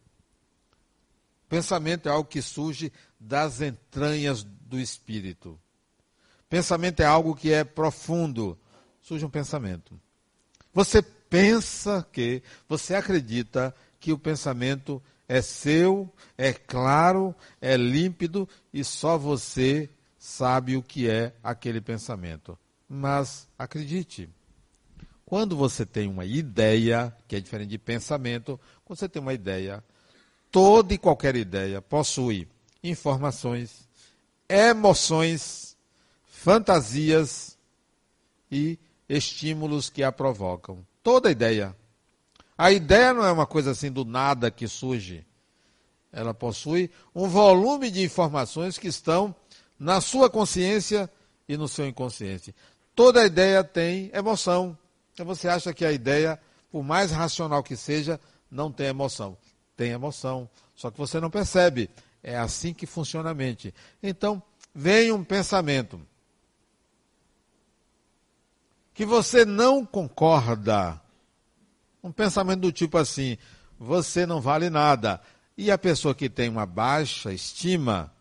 Pensamento 1.49 2.09
é 2.09 2.13
algo 2.13 2.29
que 2.29 2.43
surge 2.43 2.93
das 3.19 3.61
entranhas 3.61 4.43
do 4.43 4.79
espírito. 4.79 5.59
Pensamento 6.49 7.01
é 7.01 7.05
algo 7.05 7.35
que 7.35 7.53
é 7.53 7.65
profundo. 7.65 8.59
Surge 9.01 9.25
um 9.25 9.31
pensamento. 9.31 9.99
Você 10.73 11.01
pensa 11.03 12.07
que, 12.13 12.43
você 12.69 12.95
acredita 12.95 13.75
que 14.01 14.13
o 14.13 14.19
pensamento 14.19 15.03
é 15.29 15.43
seu, 15.43 16.13
é 16.37 16.53
claro, 16.53 17.35
é 17.61 17.77
límpido 17.77 18.49
e 18.73 18.85
só 18.85 19.19
você 19.19 19.91
sabe 20.19 20.77
o 20.77 20.83
que 20.83 21.09
é 21.09 21.35
aquele 21.43 21.81
pensamento. 21.81 22.59
Mas 22.89 23.49
acredite, 23.59 24.29
quando 25.27 25.57
você 25.57 25.85
tem 25.85 26.09
uma 26.09 26.25
ideia, 26.25 27.15
que 27.27 27.35
é 27.35 27.41
diferente 27.41 27.71
de 27.71 27.79
pensamento, 27.79 28.59
quando 28.85 29.01
você 29.01 29.09
tem 29.09 29.21
uma 29.21 29.35
ideia, 29.35 29.83
toda 30.53 30.95
e 30.95 30.99
qualquer 30.99 31.35
ideia 31.35 31.83
possui 31.83 32.49
informações, 32.83 33.89
emoções, 34.49 35.77
fantasias 36.29 37.59
e 38.51 38.79
estímulos 39.09 39.91
que 39.91 40.05
a 40.05 40.13
provocam. 40.13 40.87
Toda 41.03 41.31
ideia. 41.31 41.75
A 42.57 42.71
ideia 42.71 43.13
não 43.13 43.25
é 43.25 43.33
uma 43.33 43.47
coisa 43.47 43.73
assim 43.73 43.91
do 43.91 44.05
nada 44.05 44.49
que 44.49 44.69
surge. 44.69 45.27
Ela 46.13 46.33
possui 46.33 46.89
um 47.13 47.29
volume 47.29 47.91
de 47.91 48.03
informações 48.03 48.79
que 48.79 48.87
estão 48.87 49.35
na 49.77 50.01
sua 50.01 50.31
consciência 50.31 51.11
e 51.49 51.57
no 51.57 51.67
seu 51.67 51.87
inconsciente. 51.87 52.55
toda 52.95 53.27
ideia 53.27 53.63
tem 53.63 54.11
emoção. 54.15 54.79
Então 55.17 55.25
você 55.25 55.49
acha 55.49 55.73
que 55.73 55.83
a 55.83 55.91
ideia, 55.91 56.39
por 56.71 56.83
mais 56.83 57.11
racional 57.11 57.63
que 57.63 57.75
seja, 57.75 58.21
não 58.51 58.71
tem 58.71 58.89
emoção. 58.89 59.35
Tem 59.75 59.93
emoção, 59.93 60.47
só 60.75 60.91
que 60.91 60.99
você 60.99 61.19
não 61.19 61.31
percebe. 61.31 61.89
É 62.23 62.37
assim 62.37 62.75
que 62.75 62.85
funciona 62.85 63.31
a 63.31 63.35
mente. 63.35 63.73
Então, 64.03 64.43
vem 64.75 65.11
um 65.13 65.25
pensamento 65.25 65.99
que 68.93 69.07
você 69.07 69.47
não 69.47 69.87
concorda. 69.87 71.01
Um 72.03 72.13
pensamento 72.13 72.61
do 72.61 72.71
tipo 72.71 72.99
assim: 72.99 73.39
você 73.79 74.27
não 74.27 74.39
vale 74.39 74.69
nada. 74.69 75.19
E 75.57 75.71
a 75.71 75.79
pessoa 75.79 76.15
que 76.15 76.29
tem 76.29 76.51
uma 76.51 76.67
baixa 76.67 77.33
estima 77.33 78.13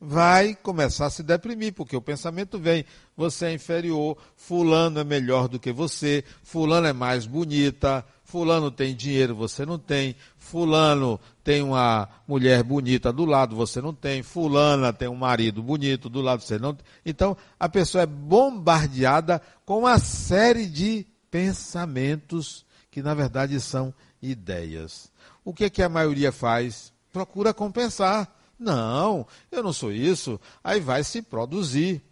vai 0.00 0.54
começar 0.54 1.06
a 1.06 1.10
se 1.10 1.22
deprimir, 1.22 1.72
porque 1.74 1.96
o 1.96 2.02
pensamento 2.02 2.58
vem: 2.58 2.84
você 3.16 3.46
é 3.46 3.52
inferior, 3.52 4.16
Fulano 4.36 5.00
é 5.00 5.04
melhor 5.04 5.48
do 5.48 5.58
que 5.58 5.72
você, 5.72 6.24
Fulano 6.42 6.86
é 6.86 6.92
mais 6.92 7.26
bonita, 7.26 8.04
Fulano 8.24 8.70
tem 8.70 8.94
dinheiro, 8.94 9.34
você 9.34 9.64
não 9.64 9.78
tem, 9.78 10.14
Fulano 10.36 11.18
tem 11.42 11.62
uma 11.62 12.08
mulher 12.26 12.62
bonita 12.62 13.12
do 13.12 13.24
lado, 13.24 13.56
você 13.56 13.80
não 13.80 13.94
tem, 13.94 14.22
Fulana 14.22 14.92
tem 14.92 15.08
um 15.08 15.14
marido 15.14 15.62
bonito 15.62 16.08
do 16.08 16.20
lado, 16.20 16.42
você 16.42 16.58
não 16.58 16.74
tem. 16.74 16.84
Então, 17.04 17.36
a 17.58 17.68
pessoa 17.68 18.02
é 18.02 18.06
bombardeada 18.06 19.40
com 19.64 19.78
uma 19.78 19.98
série 19.98 20.66
de 20.66 21.06
pensamentos 21.30 22.64
que, 22.90 23.02
na 23.02 23.14
verdade, 23.14 23.58
são 23.60 23.94
ideias. 24.20 25.10
O 25.44 25.54
que, 25.54 25.64
é 25.64 25.70
que 25.70 25.82
a 25.82 25.88
maioria 25.88 26.30
faz? 26.30 26.92
Procura 27.12 27.54
compensar. 27.54 28.37
Não, 28.58 29.26
eu 29.50 29.62
não 29.62 29.72
sou 29.72 29.92
isso. 29.92 30.40
Aí 30.62 30.80
vai 30.80 31.04
se 31.04 31.22
produzir. 31.22 32.02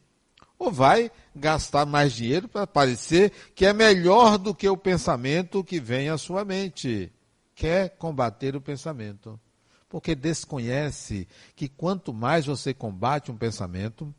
Ou 0.59 0.71
vai 0.71 1.11
gastar 1.35 1.85
mais 1.85 2.15
dinheiro 2.15 2.49
para 2.49 2.67
parecer 2.67 3.31
que 3.55 3.67
é 3.67 3.73
melhor 3.73 4.39
do 4.39 4.55
que 4.55 4.69
o 4.69 4.77
pensamento 4.77 5.63
que 5.63 5.79
vem 5.79 6.09
à 6.09 6.17
sua 6.17 6.45
mente. 6.45 7.13
Quer 7.55 7.91
combater 7.97 8.57
o 8.57 8.61
pensamento. 8.61 9.39
Porque 9.89 10.15
desconhece 10.15 11.29
que 11.55 11.69
quanto 11.69 12.13
mais 12.13 12.47
você 12.47 12.73
combate 12.73 13.31
um 13.31 13.37
pensamento, 13.37 14.15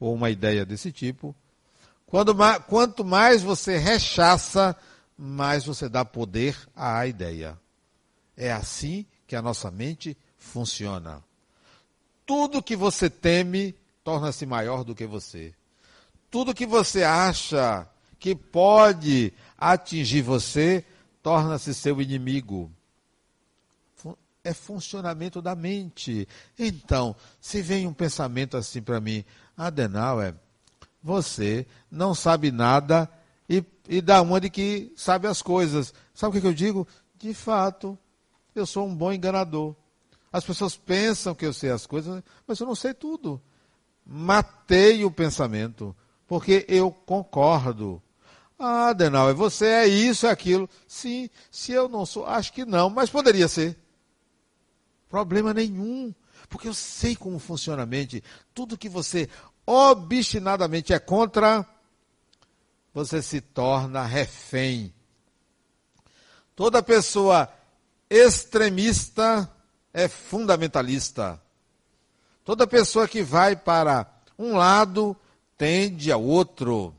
ou 0.00 0.14
uma 0.14 0.30
ideia 0.30 0.64
desse 0.64 0.90
tipo, 0.90 1.34
quanto 2.68 3.04
mais 3.04 3.42
você 3.42 3.76
rechaça, 3.78 4.76
mais 5.16 5.64
você 5.64 5.88
dá 5.88 6.04
poder 6.04 6.56
à 6.74 7.06
ideia. 7.06 7.58
É 8.36 8.50
assim 8.50 9.06
que 9.26 9.36
a 9.36 9.42
nossa 9.42 9.70
mente 9.70 10.16
funciona. 10.36 11.22
Tudo 12.26 12.62
que 12.62 12.76
você 12.76 13.10
teme 13.10 13.74
torna-se 14.04 14.46
maior 14.46 14.84
do 14.84 14.94
que 14.94 15.06
você. 15.06 15.54
Tudo 16.30 16.54
que 16.54 16.66
você 16.66 17.02
acha 17.02 17.86
que 18.18 18.34
pode 18.34 19.32
atingir 19.58 20.22
você 20.22 20.84
torna-se 21.22 21.74
seu 21.74 22.00
inimigo. 22.00 22.70
É 24.44 24.52
funcionamento 24.52 25.40
da 25.40 25.54
mente. 25.54 26.26
Então, 26.58 27.14
se 27.40 27.62
vem 27.62 27.86
um 27.86 27.92
pensamento 27.92 28.56
assim 28.56 28.82
para 28.82 29.00
mim, 29.00 29.24
Adenauer, 29.56 30.34
você 31.02 31.66
não 31.90 32.14
sabe 32.14 32.50
nada 32.50 33.08
e, 33.48 33.64
e 33.88 34.00
dá 34.00 34.22
uma 34.22 34.40
de 34.40 34.50
que 34.50 34.92
sabe 34.96 35.26
as 35.26 35.42
coisas. 35.42 35.92
Sabe 36.14 36.30
o 36.30 36.32
que, 36.34 36.40
que 36.40 36.46
eu 36.46 36.54
digo? 36.54 36.88
De 37.18 37.34
fato, 37.34 37.98
eu 38.54 38.66
sou 38.66 38.86
um 38.86 38.94
bom 38.94 39.12
enganador. 39.12 39.76
As 40.32 40.44
pessoas 40.44 40.76
pensam 40.76 41.34
que 41.34 41.44
eu 41.44 41.52
sei 41.52 41.70
as 41.70 41.86
coisas, 41.86 42.22
mas 42.46 42.58
eu 42.58 42.66
não 42.66 42.74
sei 42.74 42.94
tudo. 42.94 43.40
Matei 44.04 45.04
o 45.04 45.10
pensamento, 45.10 45.94
porque 46.26 46.64
eu 46.68 46.90
concordo. 46.90 48.02
Ah, 48.58 48.88
Adenauer, 48.88 49.34
você 49.34 49.66
é 49.66 49.86
isso, 49.86 50.26
é 50.26 50.30
aquilo. 50.30 50.68
Sim, 50.88 51.28
se 51.50 51.72
eu 51.72 51.88
não 51.88 52.06
sou, 52.06 52.24
acho 52.24 52.52
que 52.52 52.64
não, 52.64 52.88
mas 52.88 53.10
poderia 53.10 53.46
ser. 53.46 53.78
Problema 55.10 55.52
nenhum, 55.52 56.14
porque 56.48 56.68
eu 56.68 56.74
sei 56.74 57.14
como 57.14 57.38
funciona 57.38 57.82
a 57.82 57.86
mente. 57.86 58.24
Tudo 58.54 58.78
que 58.78 58.88
você 58.88 59.28
obstinadamente 59.66 60.92
é 60.92 60.98
contra, 60.98 61.66
você 62.94 63.20
se 63.20 63.40
torna 63.40 64.04
refém. 64.04 64.94
Toda 66.56 66.82
pessoa 66.82 67.52
extremista 68.08 69.50
é 69.92 70.08
fundamentalista. 70.08 71.40
Toda 72.44 72.66
pessoa 72.66 73.06
que 73.06 73.22
vai 73.22 73.54
para 73.54 74.06
um 74.38 74.56
lado 74.56 75.16
tende 75.56 76.10
ao 76.10 76.22
outro. 76.22 76.94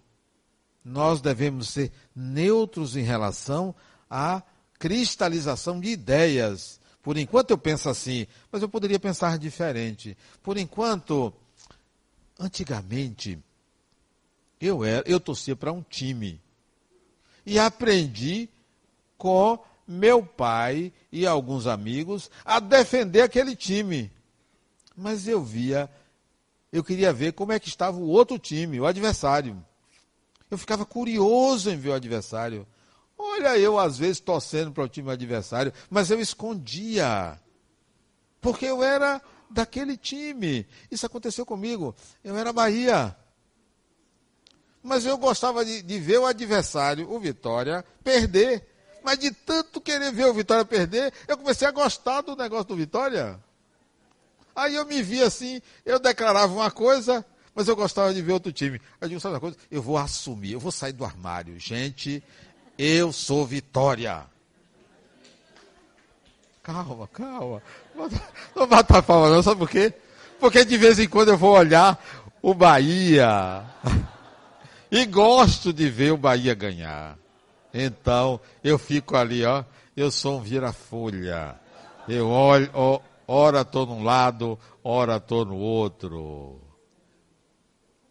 Nós 0.84 1.22
devemos 1.22 1.70
ser 1.70 1.92
neutros 2.16 2.96
em 2.96 3.04
relação 3.04 3.74
à 4.10 4.42
cristalização 4.78 5.80
de 5.80 5.90
ideias. 5.90 6.80
Por 7.02 7.18
enquanto 7.18 7.52
eu 7.52 7.58
penso 7.58 7.90
assim, 7.90 8.28
mas 8.52 8.62
eu 8.62 8.70
poderia 8.70 9.00
pensar 9.00 9.38
diferente. 9.38 10.18
Por 10.42 10.58
enquanto, 10.58 11.34
antigamente, 12.40 13.38
eu 14.60 14.84
era, 14.84 15.04
eu 15.06 15.20
torcia 15.20 15.56
para 15.56 15.72
um 15.72 15.82
time. 15.82 16.40
E 17.46 17.60
aprendi 17.60 18.48
com 19.18 19.60
meu 19.88 20.26
pai 20.26 20.92
e 21.12 21.26
alguns 21.26 21.68
amigos 21.68 22.30
a 22.44 22.60
defender 22.60 23.22
aquele 23.22 23.56
time. 23.56 24.12
Mas 24.96 25.28
eu 25.28 25.44
via, 25.44 25.90
eu 26.72 26.84
queria 26.84 27.12
ver 27.12 27.34
como 27.34 27.52
é 27.52 27.60
que 27.60 27.68
estava 27.70 27.98
o 27.98 28.08
outro 28.08 28.38
time, 28.38 28.80
o 28.80 28.86
adversário. 28.86 29.64
Eu 30.50 30.58
ficava 30.58 30.86
curioso 30.86 31.70
em 31.70 31.78
ver 31.78 31.90
o 31.90 31.94
adversário. 31.94 32.68
Olha, 33.18 33.58
eu 33.58 33.80
às 33.80 33.98
vezes 33.98 34.20
torcendo 34.20 34.72
para 34.72 34.84
o 34.84 34.90
time 34.90 35.12
adversário, 35.12 35.74
mas 35.90 36.12
eu 36.12 36.20
escondia. 36.20 37.40
Porque 38.42 38.66
eu 38.66 38.84
era 38.84 39.22
daquele 39.50 39.96
time. 39.96 40.68
Isso 40.92 41.06
aconteceu 41.06 41.46
comigo. 41.46 41.96
Eu 42.24 42.38
era 42.38 42.52
Bahia. 42.52 43.16
Mas 44.82 45.06
eu 45.06 45.18
gostava 45.18 45.64
de, 45.64 45.82
de 45.82 46.00
ver 46.00 46.20
o 46.20 46.26
adversário, 46.26 47.10
o 47.10 47.20
Vitória, 47.20 47.86
perder. 48.04 48.68
Mas 49.04 49.20
de 49.20 49.32
tanto 49.32 49.82
querer 49.82 50.12
ver 50.12 50.26
o 50.26 50.34
Vitória 50.34 50.64
perder, 50.64 51.14
eu 51.28 51.38
comecei 51.38 51.68
a 51.68 51.72
gostar 51.72 52.22
do 52.22 52.36
negócio 52.36 52.66
do 52.66 52.76
Vitória. 52.76 53.38
Aí 54.56 54.76
eu 54.76 54.86
me 54.86 55.02
vi 55.02 55.22
assim, 55.22 55.62
eu 55.86 56.00
declarava 56.00 56.54
uma 56.54 56.72
coisa, 56.72 57.26
mas 57.54 57.68
eu 57.68 57.76
gostava 57.76 58.14
de 58.14 58.22
ver 58.22 58.34
outro 58.34 58.52
time. 58.52 58.80
Aí 59.02 59.06
eu 59.06 59.10
digo, 59.10 59.22
sabe 59.22 59.36
uma 59.36 59.42
coisa? 59.42 59.58
Eu 59.70 59.82
vou 59.82 59.98
assumir, 59.98 60.54
eu 60.54 60.60
vou 60.60 60.72
sair 60.72 60.94
do 60.94 61.04
armário. 61.04 61.60
Gente, 61.60 62.24
eu 62.78 63.12
sou 63.12 63.46
Vitória. 63.46 64.24
Calma, 66.62 67.08
calma. 67.08 67.62
Não 68.56 68.66
bata 68.66 69.00
a 69.00 69.04
palma 69.04 69.30
não, 69.30 69.44
sabe 69.44 69.60
por 69.60 69.70
quê? 69.70 69.94
Porque 70.40 70.64
de 70.64 70.78
vez 70.78 70.98
em 70.98 71.10
quando 71.10 71.30
eu 71.30 71.38
vou 71.38 71.54
olhar 71.54 72.02
o 72.42 72.54
Bahia. 72.54 73.66
E 74.96 75.08
gosto 75.08 75.74
de 75.74 75.90
ver 75.90 76.12
o 76.12 76.18
Bahia 76.18 76.54
ganhar. 76.54 77.18
Então, 77.74 78.40
eu 78.64 78.78
fico 78.78 79.16
ali, 79.16 79.44
ó, 79.44 79.64
eu 79.98 80.12
sou 80.12 80.38
um 80.38 80.42
vira-folha. 80.42 81.60
Eu 82.08 82.30
olho, 82.30 82.70
ó, 82.74 83.00
ora 83.28 83.62
estou 83.62 83.86
num 83.86 84.04
lado, 84.04 84.60
ora 84.84 85.18
estou 85.18 85.44
no 85.44 85.56
outro. 85.56 86.62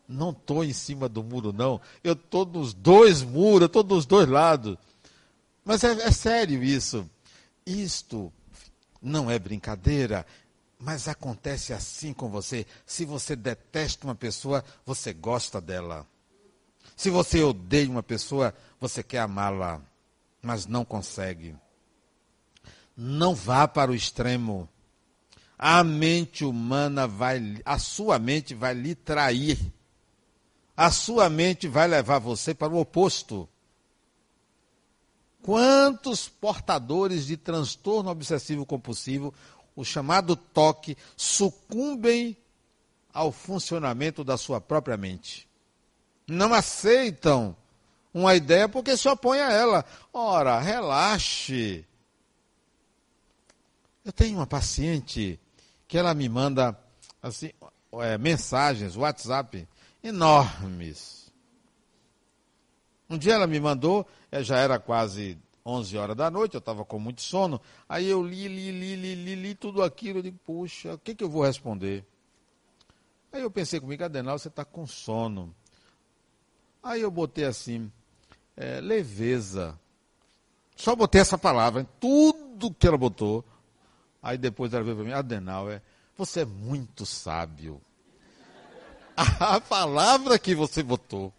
Não 0.08 0.30
estou 0.30 0.64
em 0.64 0.72
cima 0.72 1.08
do 1.08 1.22
muro, 1.22 1.52
não. 1.52 1.80
Eu 2.02 2.14
estou 2.14 2.44
nos 2.44 2.74
dois 2.74 3.22
muros, 3.22 3.66
estou 3.66 3.82
dos 3.82 4.04
dois 4.04 4.28
lados. 4.28 4.76
Mas 5.64 5.84
é, 5.84 5.92
é 5.92 6.10
sério 6.10 6.62
isso. 6.62 7.08
Isto 7.64 8.32
não 9.00 9.30
é 9.30 9.38
brincadeira, 9.38 10.26
mas 10.78 11.06
acontece 11.06 11.72
assim 11.72 12.12
com 12.12 12.28
você. 12.28 12.66
Se 12.84 13.04
você 13.04 13.36
detesta 13.36 14.06
uma 14.06 14.14
pessoa, 14.14 14.64
você 14.84 15.12
gosta 15.12 15.60
dela. 15.60 16.06
Se 16.96 17.10
você 17.10 17.42
odeia 17.42 17.90
uma 17.90 18.02
pessoa, 18.02 18.54
você 18.80 19.02
quer 19.02 19.20
amá-la, 19.20 19.80
mas 20.40 20.66
não 20.66 20.84
consegue. 20.84 21.54
Não 22.96 23.34
vá 23.34 23.66
para 23.66 23.90
o 23.90 23.94
extremo. 23.94 24.68
A 25.58 25.82
mente 25.84 26.44
humana 26.44 27.06
vai, 27.06 27.60
a 27.64 27.78
sua 27.78 28.18
mente 28.18 28.54
vai 28.54 28.74
lhe 28.74 28.94
trair. 28.94 29.58
A 30.76 30.90
sua 30.90 31.28
mente 31.28 31.68
vai 31.68 31.86
levar 31.86 32.18
você 32.18 32.54
para 32.54 32.72
o 32.72 32.80
oposto. 32.80 33.48
Quantos 35.42 36.28
portadores 36.28 37.26
de 37.26 37.36
transtorno 37.36 38.10
obsessivo 38.10 38.64
compulsivo, 38.64 39.34
o 39.74 39.84
chamado 39.84 40.36
toque, 40.36 40.96
sucumbem 41.16 42.36
ao 43.12 43.32
funcionamento 43.32 44.22
da 44.22 44.36
sua 44.36 44.60
própria 44.60 44.96
mente? 44.96 45.48
Não 46.32 46.52
aceitam 46.52 47.56
uma 48.12 48.34
ideia 48.34 48.68
porque 48.68 48.96
se 48.96 49.08
opõem 49.08 49.40
a 49.40 49.52
ela. 49.52 49.84
Ora, 50.12 50.58
relaxe. 50.58 51.86
Eu 54.04 54.12
tenho 54.12 54.38
uma 54.38 54.46
paciente 54.46 55.38
que 55.86 55.96
ela 55.96 56.14
me 56.14 56.28
manda 56.28 56.76
assim, 57.22 57.52
é, 58.00 58.18
mensagens, 58.18 58.96
WhatsApp, 58.96 59.68
enormes. 60.02 61.30
Um 63.08 63.18
dia 63.18 63.34
ela 63.34 63.46
me 63.46 63.60
mandou, 63.60 64.06
eh, 64.30 64.42
já 64.42 64.56
era 64.56 64.78
quase 64.78 65.38
11 65.64 65.98
horas 65.98 66.16
da 66.16 66.30
noite, 66.30 66.54
eu 66.54 66.60
estava 66.60 66.84
com 66.84 66.98
muito 66.98 67.20
sono. 67.20 67.60
Aí 67.88 68.08
eu 68.08 68.22
li, 68.26 68.48
li, 68.48 68.72
li, 68.72 68.96
li, 68.96 69.14
li, 69.14 69.34
li 69.34 69.54
tudo 69.54 69.82
aquilo. 69.82 70.18
Eu 70.18 70.22
digo, 70.22 70.38
puxa, 70.44 70.94
o 70.94 70.98
que, 70.98 71.14
que 71.14 71.22
eu 71.22 71.28
vou 71.28 71.44
responder? 71.44 72.04
Aí 73.30 73.42
eu 73.42 73.50
pensei 73.50 73.78
comigo, 73.78 74.02
Adenal, 74.02 74.38
você 74.38 74.48
está 74.48 74.64
com 74.64 74.86
sono. 74.86 75.54
Aí 76.82 77.02
eu 77.02 77.10
botei 77.10 77.44
assim, 77.44 77.90
é, 78.56 78.80
leveza. 78.80 79.78
Só 80.76 80.96
botei 80.96 81.20
essa 81.20 81.38
palavra, 81.38 81.86
tudo 82.00 82.74
que 82.74 82.86
ela 82.86 82.98
botou. 82.98 83.44
Aí 84.22 84.36
depois 84.36 84.72
ela 84.72 84.82
veio 84.82 84.96
para 84.96 85.04
mim, 85.04 85.12
Adenal, 85.12 85.70
é, 85.70 85.80
você 86.16 86.40
é 86.40 86.44
muito 86.44 87.06
sábio. 87.06 87.80
A 89.16 89.60
palavra 89.60 90.38
que 90.38 90.54
você 90.54 90.82
botou 90.82 91.32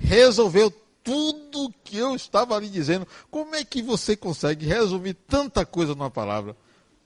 resolveu 0.00 0.70
tudo 1.04 1.72
que 1.84 1.96
eu 1.96 2.14
estava 2.16 2.56
ali 2.56 2.68
dizendo. 2.68 3.06
Como 3.30 3.54
é 3.54 3.64
que 3.64 3.82
você 3.82 4.16
consegue 4.16 4.66
resumir 4.66 5.14
tanta 5.14 5.64
coisa 5.64 5.94
numa 5.94 6.10
palavra? 6.10 6.56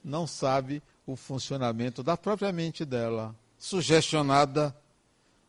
Não 0.02 0.26
sabe 0.26 0.82
o 1.06 1.16
funcionamento 1.16 2.02
da 2.02 2.16
própria 2.16 2.52
mente 2.52 2.84
dela, 2.84 3.34
sugestionada, 3.58 4.74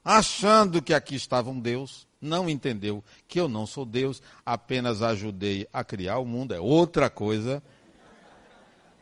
achando 0.04 0.82
que 0.82 0.94
aqui 0.94 1.16
estava 1.16 1.50
um 1.50 1.60
Deus, 1.60 2.08
não 2.26 2.50
entendeu 2.50 3.04
que 3.28 3.40
eu 3.40 3.48
não 3.48 3.66
sou 3.66 3.86
Deus, 3.86 4.22
apenas 4.46 5.02
ajudei 5.02 5.68
a 5.72 5.84
criar 5.84 6.18
o 6.18 6.26
mundo, 6.26 6.54
é 6.54 6.60
outra 6.60 7.10
coisa. 7.10 7.64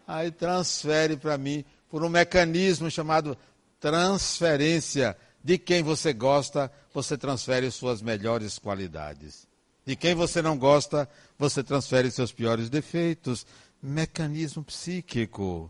Aí 0.06 0.30
transfere 0.30 1.18
para 1.18 1.38
mim 1.38 1.64
por 1.90 2.04
um 2.04 2.10
mecanismo 2.10 2.92
chamado 2.92 3.38
transferência 3.80 5.18
de 5.44 5.58
quem 5.58 5.82
você 5.82 6.14
gosta, 6.14 6.72
você 6.94 7.18
transfere 7.18 7.70
suas 7.72 8.02
melhores 8.02 8.60
qualidades. 8.60 9.48
De 9.86 9.96
quem 9.96 10.16
você 10.16 10.42
não 10.42 10.58
gosta, 10.58 11.10
você 11.38 11.64
transfere 11.64 12.10
seus 12.10 12.32
piores 12.32 12.70
defeitos. 12.70 13.46
Mecanismo 13.82 14.64
psíquico. 14.64 15.70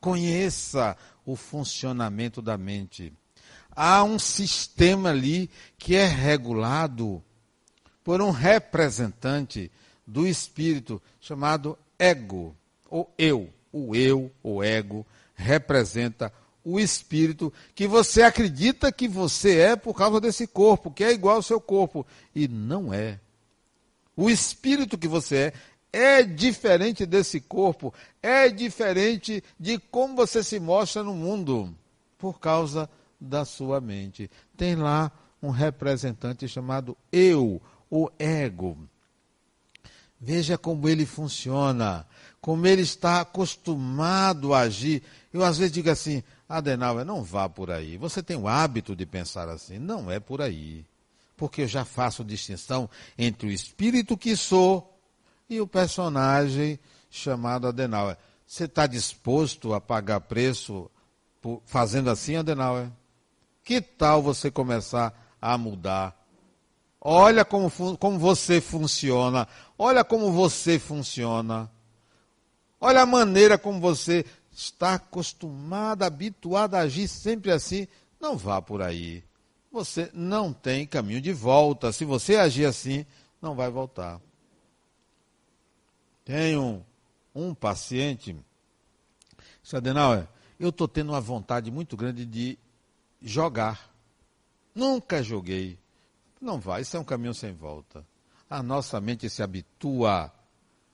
Conheça 0.00 0.96
o 1.24 1.34
funcionamento 1.34 2.42
da 2.42 2.58
mente. 2.58 3.12
Há 3.80 4.02
um 4.02 4.18
sistema 4.18 5.10
ali 5.10 5.48
que 5.78 5.94
é 5.94 6.04
regulado 6.04 7.22
por 8.02 8.20
um 8.20 8.32
representante 8.32 9.70
do 10.04 10.26
espírito 10.26 11.00
chamado 11.20 11.78
ego, 11.96 12.56
ou 12.90 13.14
eu. 13.16 13.48
O 13.72 13.94
eu, 13.94 14.32
o 14.42 14.64
ego, 14.64 15.06
representa 15.32 16.32
o 16.64 16.80
espírito 16.80 17.52
que 17.72 17.86
você 17.86 18.22
acredita 18.22 18.90
que 18.90 19.06
você 19.06 19.60
é 19.60 19.76
por 19.76 19.94
causa 19.94 20.20
desse 20.20 20.48
corpo, 20.48 20.90
que 20.90 21.04
é 21.04 21.12
igual 21.12 21.36
ao 21.36 21.42
seu 21.44 21.60
corpo. 21.60 22.04
E 22.34 22.48
não 22.48 22.92
é. 22.92 23.20
O 24.16 24.28
espírito 24.28 24.98
que 24.98 25.06
você 25.06 25.36
é 25.36 25.52
é 25.92 26.22
diferente 26.24 27.06
desse 27.06 27.40
corpo, 27.40 27.94
é 28.20 28.48
diferente 28.48 29.40
de 29.58 29.78
como 29.78 30.16
você 30.16 30.42
se 30.42 30.58
mostra 30.58 31.04
no 31.04 31.14
mundo, 31.14 31.72
por 32.18 32.40
causa 32.40 32.90
da 33.20 33.44
sua 33.44 33.80
mente. 33.80 34.30
Tem 34.56 34.74
lá 34.74 35.10
um 35.42 35.50
representante 35.50 36.48
chamado 36.48 36.96
eu, 37.12 37.60
o 37.90 38.10
ego. 38.18 38.76
Veja 40.20 40.58
como 40.58 40.88
ele 40.88 41.06
funciona, 41.06 42.04
como 42.40 42.66
ele 42.66 42.82
está 42.82 43.20
acostumado 43.20 44.52
a 44.52 44.60
agir. 44.60 45.02
Eu 45.32 45.44
às 45.44 45.58
vezes 45.58 45.72
digo 45.72 45.90
assim: 45.90 46.22
Adenauer, 46.48 47.04
não 47.04 47.22
vá 47.22 47.48
por 47.48 47.70
aí. 47.70 47.96
Você 47.96 48.22
tem 48.22 48.36
o 48.36 48.48
hábito 48.48 48.96
de 48.96 49.06
pensar 49.06 49.48
assim. 49.48 49.78
Não 49.78 50.10
é 50.10 50.18
por 50.18 50.42
aí. 50.42 50.84
Porque 51.36 51.62
eu 51.62 51.68
já 51.68 51.84
faço 51.84 52.24
distinção 52.24 52.90
entre 53.16 53.46
o 53.46 53.52
espírito 53.52 54.16
que 54.16 54.36
sou 54.36 54.98
e 55.48 55.60
o 55.60 55.68
personagem 55.68 56.80
chamado 57.08 57.68
Adenauer. 57.68 58.16
Você 58.44 58.64
está 58.64 58.86
disposto 58.86 59.72
a 59.72 59.80
pagar 59.80 60.20
preço 60.20 60.90
por, 61.40 61.62
fazendo 61.64 62.10
assim, 62.10 62.34
Adenauer? 62.34 62.90
Que 63.68 63.82
tal 63.82 64.22
você 64.22 64.50
começar 64.50 65.36
a 65.38 65.58
mudar? 65.58 66.16
Olha 66.98 67.44
como, 67.44 67.70
como 67.98 68.18
você 68.18 68.62
funciona. 68.62 69.46
Olha 69.76 70.02
como 70.02 70.32
você 70.32 70.78
funciona. 70.78 71.70
Olha 72.80 73.02
a 73.02 73.06
maneira 73.06 73.58
como 73.58 73.78
você 73.78 74.24
está 74.50 74.94
acostumada, 74.94 76.06
habituada 76.06 76.78
a 76.78 76.80
agir 76.80 77.08
sempre 77.08 77.50
assim, 77.50 77.86
não 78.18 78.38
vá 78.38 78.62
por 78.62 78.80
aí. 78.80 79.22
Você 79.70 80.10
não 80.14 80.50
tem 80.50 80.86
caminho 80.86 81.20
de 81.20 81.34
volta. 81.34 81.92
Se 81.92 82.06
você 82.06 82.36
agir 82.36 82.64
assim, 82.64 83.04
não 83.38 83.54
vai 83.54 83.68
voltar. 83.68 84.18
Tenho 86.24 86.82
um, 87.34 87.52
paciente, 87.54 88.34
Sadenauer, 89.62 90.26
eu 90.58 90.70
estou 90.70 90.88
tendo 90.88 91.12
uma 91.12 91.20
vontade 91.20 91.70
muito 91.70 91.98
grande 91.98 92.24
de 92.24 92.58
jogar. 93.20 93.90
Nunca 94.74 95.22
joguei. 95.22 95.78
Não 96.40 96.60
vai, 96.60 96.82
isso 96.82 96.96
é 96.96 97.00
um 97.00 97.04
caminho 97.04 97.34
sem 97.34 97.52
volta. 97.52 98.06
A 98.48 98.62
nossa 98.62 99.00
mente 99.00 99.28
se 99.28 99.42
habitua 99.42 100.32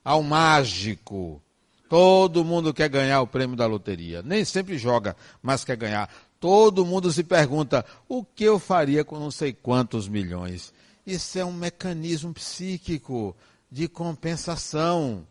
ao 0.03 0.23
mágico, 0.23 1.43
Todo 1.89 2.45
mundo 2.45 2.73
quer 2.75 2.89
ganhar 2.89 3.21
o 3.21 3.27
prêmio 3.27 3.57
da 3.57 3.67
loteria. 3.67 4.23
Nem 4.23 4.45
sempre 4.45 4.79
joga, 4.79 5.17
mas 5.43 5.65
quer 5.65 5.77
ganhar. 5.77 6.13
Todo 6.41 6.85
mundo 6.85 7.13
se 7.13 7.23
pergunta: 7.23 7.85
o 8.09 8.25
que 8.25 8.43
eu 8.43 8.59
faria 8.59 9.05
com 9.05 9.19
não 9.19 9.31
sei 9.31 9.53
quantos 9.53 10.09
milhões? 10.09 10.73
Isso 11.07 11.39
é 11.39 11.45
um 11.45 11.53
mecanismo 11.53 12.33
psíquico 12.33 13.37
de 13.71 13.87
compensação. 13.87 15.27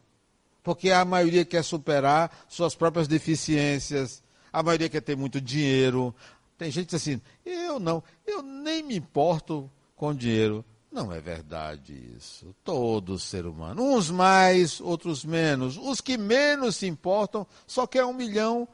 Porque 0.64 0.92
a 0.92 1.04
maioria 1.04 1.44
quer 1.44 1.64
superar 1.64 2.46
suas 2.48 2.74
próprias 2.74 3.10
deficiências, 3.10 4.24
a 4.52 4.64
maioria 4.64 4.88
quer 4.88 5.02
ter 5.02 5.18
muito 5.18 5.42
dinheiro. 5.42 6.16
Tem 6.58 6.72
gente 6.72 6.86
que 6.86 6.96
diz 6.96 7.02
assim: 7.02 7.22
eu 7.46 7.80
não, 7.80 8.04
eu 8.26 8.42
nem 8.42 8.84
me 8.84 8.96
importo 8.96 9.70
com 9.96 10.14
dinheiro. 10.14 10.64
Não 10.92 11.12
é 11.12 11.20
verdade 11.20 11.94
isso. 12.16 12.56
Todo 12.64 13.18
ser 13.18 13.48
humano, 13.48 13.82
uns 13.82 14.12
mais, 14.12 14.80
outros 14.80 15.26
menos. 15.26 15.76
Os 15.76 16.00
que 16.00 16.18
menos 16.18 16.76
se 16.76 16.86
importam, 16.86 17.48
só 17.66 17.88
quer 17.88 18.06
um 18.06 18.14
milhão, 18.14 18.68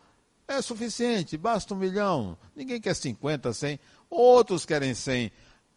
é 0.46 0.62
suficiente, 0.62 1.38
basta 1.38 1.74
um 1.74 1.78
milhão. 1.78 2.38
Ninguém 2.54 2.82
quer 2.82 2.94
50, 2.94 3.54
100, 3.54 3.80
outros 4.10 4.66
querem 4.66 4.94
100. 4.94 5.32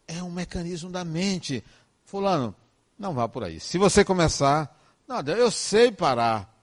É 0.05 0.21
um 0.21 0.31
mecanismo 0.31 0.89
da 0.89 1.05
mente. 1.05 1.63
Fulano, 2.03 2.53
não 2.99 3.13
vá 3.13 3.29
por 3.29 3.45
aí. 3.45 3.59
Se 3.59 3.77
você 3.77 4.03
começar, 4.03 4.77
nada, 5.07 5.31
eu 5.31 5.49
sei 5.49 5.93
parar. 5.93 6.53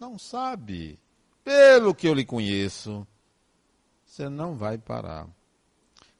Não 0.00 0.18
sabe. 0.18 0.98
Pelo 1.44 1.94
que 1.94 2.08
eu 2.08 2.14
lhe 2.14 2.24
conheço, 2.24 3.06
você 4.14 4.28
não 4.28 4.54
vai 4.54 4.78
parar. 4.78 5.26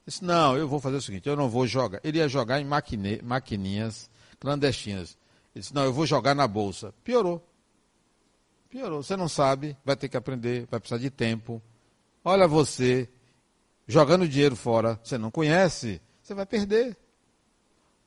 Disse, 0.05 0.23
não, 0.23 0.57
eu 0.57 0.67
vou 0.67 0.81
fazer 0.81 0.97
o 0.97 1.01
seguinte, 1.01 1.29
eu 1.29 1.35
não 1.37 1.49
vou 1.49 1.65
jogar. 1.65 2.01
Ele 2.03 2.17
ia 2.17 2.27
jogar 2.27 2.59
em 2.59 2.65
maquine, 2.65 3.21
maquininhas 3.23 4.09
clandestinas. 4.37 5.17
Ele 5.55 5.61
disse, 5.61 5.73
não, 5.73 5.85
eu 5.85 5.93
vou 5.93 6.05
jogar 6.05 6.35
na 6.35 6.45
bolsa. 6.45 6.93
Piorou. 7.05 7.41
Piorou. 8.69 9.01
Você 9.01 9.15
não 9.15 9.29
sabe, 9.29 9.77
vai 9.85 9.95
ter 9.95 10.09
que 10.09 10.17
aprender, 10.17 10.67
vai 10.69 10.77
precisar 10.77 10.99
de 10.99 11.09
tempo. 11.09 11.61
Olha 12.21 12.49
você, 12.49 13.09
jogando 13.87 14.27
dinheiro 14.27 14.57
fora, 14.57 14.99
você 15.01 15.17
não 15.17 15.31
conhece, 15.31 16.01
você 16.21 16.33
vai 16.33 16.45
perder. 16.45 16.97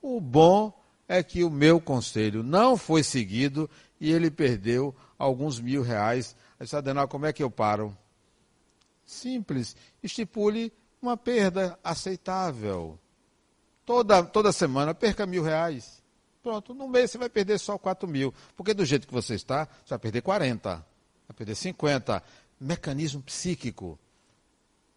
O 0.02 0.20
bom 0.20 0.70
é 1.08 1.22
que 1.22 1.42
o 1.42 1.50
meu 1.50 1.80
conselho 1.80 2.42
não 2.42 2.76
foi 2.76 3.02
seguido 3.02 3.70
e 3.98 4.12
ele 4.12 4.30
perdeu 4.30 4.94
alguns 5.18 5.58
mil 5.58 5.80
reais. 5.80 6.36
Aí 6.60 6.66
disse, 6.66 6.76
Adenal, 6.76 7.08
como 7.08 7.24
é 7.24 7.32
que 7.32 7.42
eu 7.42 7.50
paro? 7.50 7.96
Simples. 9.08 9.74
Estipule 10.02 10.70
uma 11.00 11.16
perda 11.16 11.78
aceitável. 11.82 12.98
Toda, 13.86 14.22
toda 14.22 14.52
semana 14.52 14.92
perca 14.94 15.24
mil 15.24 15.42
reais. 15.42 16.02
Pronto, 16.42 16.74
no 16.74 16.86
mês 16.86 17.10
você 17.10 17.16
vai 17.16 17.30
perder 17.30 17.58
só 17.58 17.78
4 17.78 18.06
mil. 18.06 18.34
Porque 18.54 18.74
do 18.74 18.84
jeito 18.84 19.06
que 19.06 19.12
você 19.12 19.34
está, 19.34 19.66
você 19.82 19.90
vai 19.90 19.98
perder 19.98 20.20
40, 20.20 20.74
vai 21.26 21.34
perder 21.34 21.54
50. 21.54 22.22
Mecanismo 22.60 23.22
psíquico. 23.22 23.98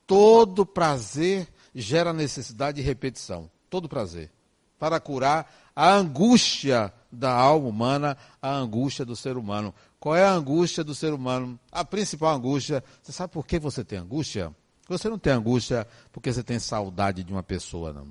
Todo 0.06 0.65
prazer 0.65 1.47
gera 1.74 2.12
necessidade 2.12 2.82
de 2.82 2.84
repetição. 2.84 3.50
Todo 3.69 3.88
prazer. 3.88 4.30
Para 4.78 5.00
curar 5.00 5.71
a 5.74 5.89
angústia 5.89 6.93
da 7.10 7.32
alma 7.32 7.69
humana, 7.69 8.17
a 8.41 8.52
angústia 8.52 9.06
do 9.06 9.15
ser 9.15 9.38
humano. 9.38 9.74
Qual 10.02 10.16
é 10.16 10.26
a 10.26 10.34
angústia 10.34 10.84
do 10.84 10.96
ser 10.96 11.14
humano? 11.14 11.60
A 11.72 11.86
principal 11.86 12.34
angústia. 12.34 12.84
Você 13.04 13.12
sabe 13.12 13.32
por 13.32 13.46
que 13.46 13.60
você 13.60 13.84
tem 13.84 14.00
angústia? 14.00 14.52
Você 14.90 15.08
não 15.08 15.20
tem 15.20 15.32
angústia 15.32 15.88
porque 16.12 16.34
você 16.34 16.42
tem 16.42 16.58
saudade 16.58 17.24
de 17.24 17.32
uma 17.32 17.44
pessoa, 17.44 17.94
não. 17.94 18.08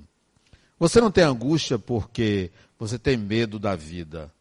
Você 0.79 1.01
não 1.01 1.11
tem 1.11 1.25
angústia 1.25 1.77
porque 1.77 2.49
você 2.79 2.97
tem 2.97 3.17
medo 3.17 3.59
da 3.59 3.75
vida. 3.75 4.33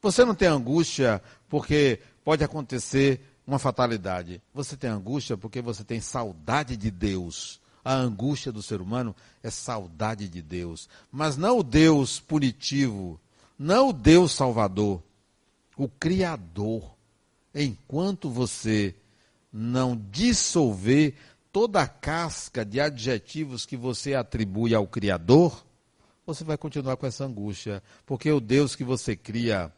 Você 0.00 0.24
não 0.24 0.32
tem 0.32 0.46
angústia 0.46 1.20
porque 1.48 1.98
pode 2.24 2.44
acontecer 2.44 3.20
uma 3.44 3.58
fatalidade. 3.58 4.40
Você 4.54 4.76
tem 4.76 4.88
angústia 4.88 5.36
porque 5.36 5.60
você 5.60 5.82
tem 5.82 6.00
saudade 6.00 6.76
de 6.76 6.88
Deus. 6.88 7.60
a 7.84 7.94
angústia 7.94 8.52
do 8.52 8.62
ser 8.62 8.80
humano 8.80 9.12
é 9.42 9.50
saudade 9.50 10.28
de 10.28 10.40
Deus. 10.40 10.88
Mas 11.10 11.36
não 11.36 11.58
o 11.58 11.64
Deus 11.64 12.20
punitivo, 12.20 13.20
não 13.58 13.88
o 13.88 13.92
Deus 13.92 14.30
salvador, 14.30 15.02
o 15.76 15.88
Criador. 15.88 16.94
Enquanto 17.54 18.30
você 18.30 18.94
não 19.52 20.00
dissolver 20.10 21.14
toda 21.52 21.82
a 21.82 21.86
casca 21.86 22.64
de 22.64 22.80
adjetivos 22.80 23.66
que 23.66 23.76
você 23.76 24.14
atribui 24.14 24.74
ao 24.74 24.86
Criador, 24.86 25.64
você 26.26 26.44
vai 26.44 26.56
continuar 26.56 26.96
com 26.96 27.06
essa 27.06 27.24
angústia. 27.24 27.82
Porque 28.06 28.30
o 28.30 28.40
Deus 28.40 28.74
que 28.74 28.84
você 28.84 29.14
cria, 29.14 29.72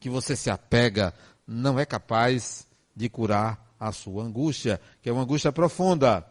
que 0.00 0.08
você 0.08 0.34
se 0.34 0.50
apega, 0.50 1.14
não 1.46 1.78
é 1.78 1.86
capaz 1.86 2.66
de 2.96 3.08
curar 3.08 3.74
a 3.78 3.92
sua 3.92 4.24
angústia, 4.24 4.80
que 5.00 5.08
é 5.08 5.12
uma 5.12 5.22
angústia 5.22 5.52
profunda. 5.52 6.26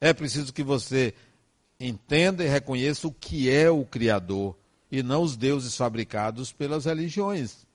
É 0.00 0.12
preciso 0.12 0.52
que 0.52 0.62
você 0.62 1.14
entenda 1.78 2.44
e 2.44 2.48
reconheça 2.48 3.06
o 3.06 3.12
que 3.12 3.50
é 3.50 3.70
o 3.70 3.84
Criador 3.84 4.56
e 4.90 5.02
não 5.02 5.22
os 5.22 5.36
deuses 5.36 5.76
fabricados 5.76 6.52
pelas 6.52 6.84
religiões. 6.84 7.66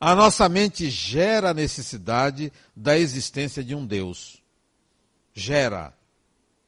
A 0.00 0.14
nossa 0.14 0.48
mente 0.48 0.90
gera 0.90 1.50
a 1.50 1.54
necessidade 1.54 2.52
da 2.74 2.98
existência 2.98 3.62
de 3.62 3.74
um 3.74 3.86
Deus. 3.86 4.42
Gera. 5.32 5.94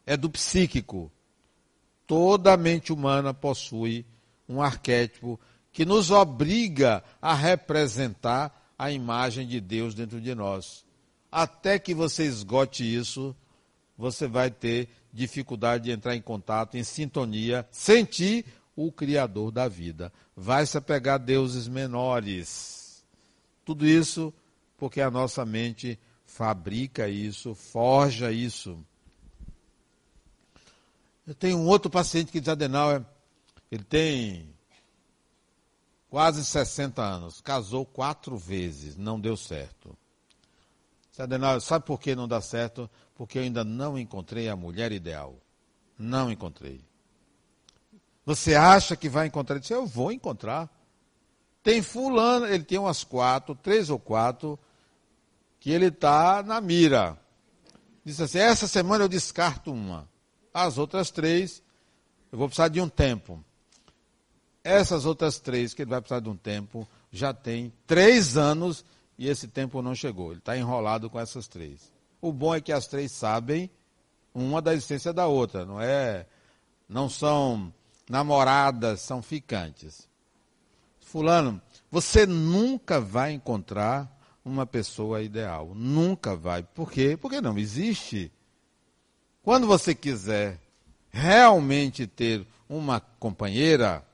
É 0.04 0.16
do 0.16 0.30
psíquico. 0.30 1.10
Toda 2.06 2.56
mente 2.56 2.92
humana 2.92 3.34
possui 3.34 4.06
um 4.48 4.62
arquétipo 4.62 5.38
que 5.72 5.84
nos 5.84 6.10
obriga 6.10 7.02
a 7.20 7.34
representar 7.34 8.72
a 8.78 8.90
imagem 8.90 9.46
de 9.46 9.60
Deus 9.60 9.94
dentro 9.94 10.20
de 10.20 10.34
nós. 10.34 10.84
Até 11.30 11.78
que 11.78 11.94
você 11.94 12.24
esgote 12.24 12.82
isso, 12.82 13.34
você 13.98 14.26
vai 14.26 14.50
ter 14.50 14.88
dificuldade 15.12 15.84
de 15.84 15.90
entrar 15.90 16.14
em 16.14 16.20
contato, 16.20 16.76
em 16.76 16.84
sintonia, 16.84 17.66
sentir 17.70 18.44
o 18.74 18.92
Criador 18.92 19.50
da 19.50 19.66
vida. 19.66 20.12
Vai 20.36 20.66
se 20.66 20.76
apegar 20.76 21.16
a 21.16 21.18
deuses 21.18 21.66
menores. 21.66 22.75
Tudo 23.66 23.86
isso 23.86 24.32
porque 24.78 25.00
a 25.00 25.10
nossa 25.10 25.44
mente 25.44 25.98
fabrica 26.24 27.08
isso, 27.08 27.54
forja 27.54 28.30
isso. 28.30 28.78
Eu 31.26 31.34
tenho 31.34 31.58
um 31.58 31.66
outro 31.66 31.90
paciente 31.90 32.30
que 32.30 32.38
diz 32.38 32.48
Adenauer, 32.48 33.04
ele 33.70 33.82
tem 33.82 34.54
quase 36.08 36.44
60 36.44 37.02
anos, 37.02 37.40
casou 37.40 37.84
quatro 37.84 38.36
vezes, 38.36 38.96
não 38.96 39.20
deu 39.20 39.36
certo. 39.36 39.98
Adenauer, 41.18 41.60
sabe 41.60 41.84
por 41.84 41.98
que 41.98 42.14
não 42.14 42.28
dá 42.28 42.40
certo? 42.40 42.88
Porque 43.16 43.38
eu 43.38 43.42
ainda 43.42 43.64
não 43.64 43.98
encontrei 43.98 44.48
a 44.48 44.54
mulher 44.54 44.92
ideal. 44.92 45.34
Não 45.98 46.30
encontrei. 46.30 46.84
Você 48.24 48.54
acha 48.54 48.94
que 48.94 49.08
vai 49.08 49.26
encontrar? 49.26 49.58
Disse, 49.58 49.72
eu 49.72 49.86
vou 49.86 50.12
encontrar. 50.12 50.70
Tem 51.66 51.82
fulano, 51.82 52.46
ele 52.46 52.62
tem 52.62 52.78
umas 52.78 53.02
quatro, 53.02 53.52
três 53.52 53.90
ou 53.90 53.98
quatro, 53.98 54.56
que 55.58 55.72
ele 55.72 55.86
está 55.86 56.40
na 56.40 56.60
mira. 56.60 57.18
Disse 58.04 58.22
assim, 58.22 58.38
essa 58.38 58.68
semana 58.68 59.02
eu 59.02 59.08
descarto 59.08 59.72
uma. 59.72 60.08
As 60.54 60.78
outras 60.78 61.10
três, 61.10 61.60
eu 62.30 62.38
vou 62.38 62.46
precisar 62.46 62.68
de 62.68 62.80
um 62.80 62.88
tempo. 62.88 63.44
Essas 64.62 65.04
outras 65.04 65.40
três, 65.40 65.74
que 65.74 65.82
ele 65.82 65.90
vai 65.90 66.00
precisar 66.00 66.20
de 66.20 66.28
um 66.28 66.36
tempo, 66.36 66.86
já 67.10 67.34
tem 67.34 67.72
três 67.84 68.36
anos 68.36 68.84
e 69.18 69.26
esse 69.26 69.48
tempo 69.48 69.82
não 69.82 69.92
chegou. 69.92 70.30
Ele 70.30 70.38
está 70.38 70.56
enrolado 70.56 71.10
com 71.10 71.18
essas 71.18 71.48
três. 71.48 71.92
O 72.20 72.32
bom 72.32 72.54
é 72.54 72.60
que 72.60 72.70
as 72.70 72.86
três 72.86 73.10
sabem 73.10 73.68
uma 74.32 74.62
da 74.62 74.72
existência 74.72 75.12
da 75.12 75.26
outra, 75.26 75.64
não 75.66 75.80
é? 75.80 76.26
Não 76.88 77.10
são 77.10 77.74
namoradas, 78.08 79.00
são 79.00 79.20
ficantes. 79.20 80.06
Fulano, 81.16 81.62
você 81.90 82.26
nunca 82.26 83.00
vai 83.00 83.32
encontrar 83.32 84.06
uma 84.44 84.66
pessoa 84.66 85.22
ideal. 85.22 85.72
Nunca 85.74 86.36
vai. 86.36 86.62
Por 86.62 86.92
quê? 86.92 87.16
Porque 87.16 87.40
não 87.40 87.56
existe. 87.56 88.30
Quando 89.42 89.66
você 89.66 89.94
quiser 89.94 90.60
realmente 91.08 92.06
ter 92.06 92.46
uma 92.68 93.00
companheira, 93.00 94.04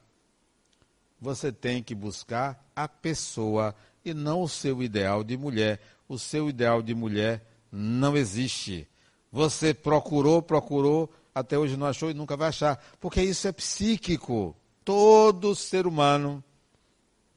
você 1.21 1.51
tem 1.51 1.83
que 1.83 1.93
buscar 1.93 2.65
a 2.77 2.87
pessoa 2.87 3.75
e 4.05 4.15
não 4.15 4.41
o 4.41 4.49
seu 4.49 4.81
ideal 4.81 5.25
de 5.25 5.37
mulher. 5.37 5.81
O 6.09 6.21
seu 6.21 6.49
ideal 6.49 6.81
de 6.81 6.95
mulher 6.95 7.45
não 7.73 8.17
existe. 8.17 8.87
Você 9.33 9.75
procurou, 9.75 10.41
procurou, 10.41 11.13
até 11.35 11.59
hoje 11.59 11.77
não 11.77 11.89
achou 11.89 12.13
e 12.13 12.15
nunca 12.15 12.37
vai 12.37 12.51
achar, 12.51 12.81
porque 13.01 13.21
isso 13.21 13.49
é 13.49 13.51
psíquico. 13.51 14.55
Todo 14.85 15.57
ser 15.57 15.85
humano, 15.85 16.45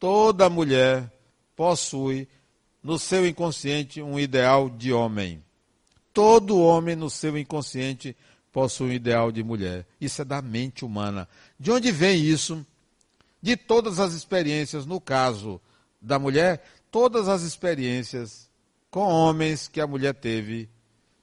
toda 0.06 0.52
mulher 0.52 1.12
possui 1.56 2.28
no 2.84 3.00
seu 3.00 3.26
inconsciente 3.26 4.04
um 4.04 4.20
ideal 4.20 4.70
de 4.70 4.94
homem. 4.94 5.44
Todo 6.14 6.62
homem 6.62 6.96
no 6.96 7.10
seu 7.10 7.36
inconsciente 7.36 8.16
possui 8.54 8.90
um 8.90 8.94
ideal 8.94 9.32
de 9.32 9.44
mulher. 9.44 9.84
Isso 10.00 10.22
é 10.22 10.26
da 10.26 10.44
mente 10.44 10.86
humana. 10.86 11.28
De 11.60 11.72
onde 11.72 11.92
vem 11.92 12.22
isso? 12.22 12.64
De 13.42 13.58
todas 13.58 14.00
as 14.00 14.14
experiências, 14.14 14.86
no 14.86 15.02
caso 15.02 15.60
da 16.00 16.20
mulher, 16.20 16.64
todas 16.92 17.28
as 17.28 17.42
experiências 17.42 18.48
com 18.92 19.10
homens 19.10 19.68
que 19.68 19.82
a 19.82 19.88
mulher 19.88 20.14
teve, 20.14 20.70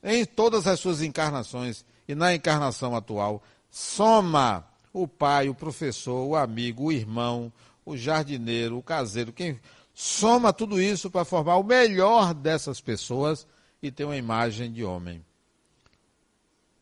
em 0.02 0.24
todas 0.24 0.66
as 0.66 0.80
suas 0.80 1.02
encarnações 1.02 1.84
e 2.08 2.16
na 2.16 2.34
encarnação 2.34 2.96
atual, 2.96 3.44
soma 3.70 4.66
o 4.92 5.06
pai, 5.06 5.48
o 5.48 5.54
professor, 5.54 6.26
o 6.26 6.34
amigo, 6.34 6.86
o 6.86 6.92
irmão, 6.92 7.52
o 7.84 7.96
jardineiro, 7.96 8.78
o 8.78 8.82
caseiro, 8.82 9.32
quem 9.32 9.60
soma 9.94 10.52
tudo 10.52 10.80
isso 10.80 11.10
para 11.10 11.24
formar 11.24 11.56
o 11.56 11.64
melhor 11.64 12.34
dessas 12.34 12.80
pessoas 12.80 13.46
e 13.82 13.90
ter 13.90 14.04
uma 14.04 14.16
imagem 14.16 14.72
de 14.72 14.84
homem. 14.84 15.24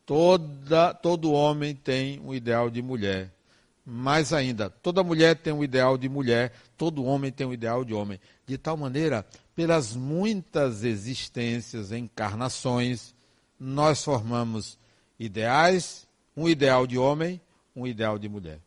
Toda, 0.05 0.93
todo 0.93 1.31
homem 1.31 1.75
tem 1.75 2.19
um 2.19 2.33
ideal 2.33 2.69
de 2.69 2.81
mulher. 2.81 3.31
Mais 3.85 4.31
ainda, 4.31 4.69
toda 4.69 5.03
mulher 5.03 5.35
tem 5.35 5.51
um 5.51 5.63
ideal 5.63 5.97
de 5.97 6.07
mulher, 6.07 6.53
todo 6.77 7.03
homem 7.03 7.31
tem 7.31 7.47
um 7.47 7.53
ideal 7.53 7.83
de 7.83 7.93
homem. 7.93 8.19
De 8.45 8.57
tal 8.57 8.77
maneira, 8.77 9.25
pelas 9.55 9.95
muitas 9.95 10.83
existências, 10.83 11.91
encarnações, 11.91 13.15
nós 13.59 14.03
formamos 14.03 14.77
ideais, 15.19 16.07
um 16.37 16.47
ideal 16.47 16.85
de 16.85 16.97
homem, 16.97 17.41
um 17.75 17.87
ideal 17.87 18.19
de 18.19 18.29
mulher. 18.29 18.59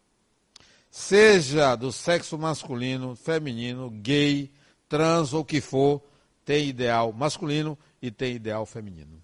Seja 0.96 1.74
do 1.74 1.90
sexo 1.90 2.38
masculino, 2.38 3.16
feminino, 3.16 3.90
gay, 3.90 4.52
trans 4.88 5.33
ou 5.33 5.44
que 5.44 5.61
for, 5.61 6.00
tem 6.44 6.68
ideal 6.68 7.12
masculino 7.12 7.76
e 8.00 8.12
tem 8.12 8.37
ideal 8.37 8.64
feminino. 8.64 9.20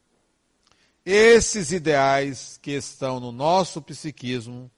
Esses 1.06 1.70
ideais 1.70 2.58
que 2.60 2.72
estão 2.72 3.20
no 3.20 3.30
nosso 3.30 3.80
psiquismo, 3.80 4.68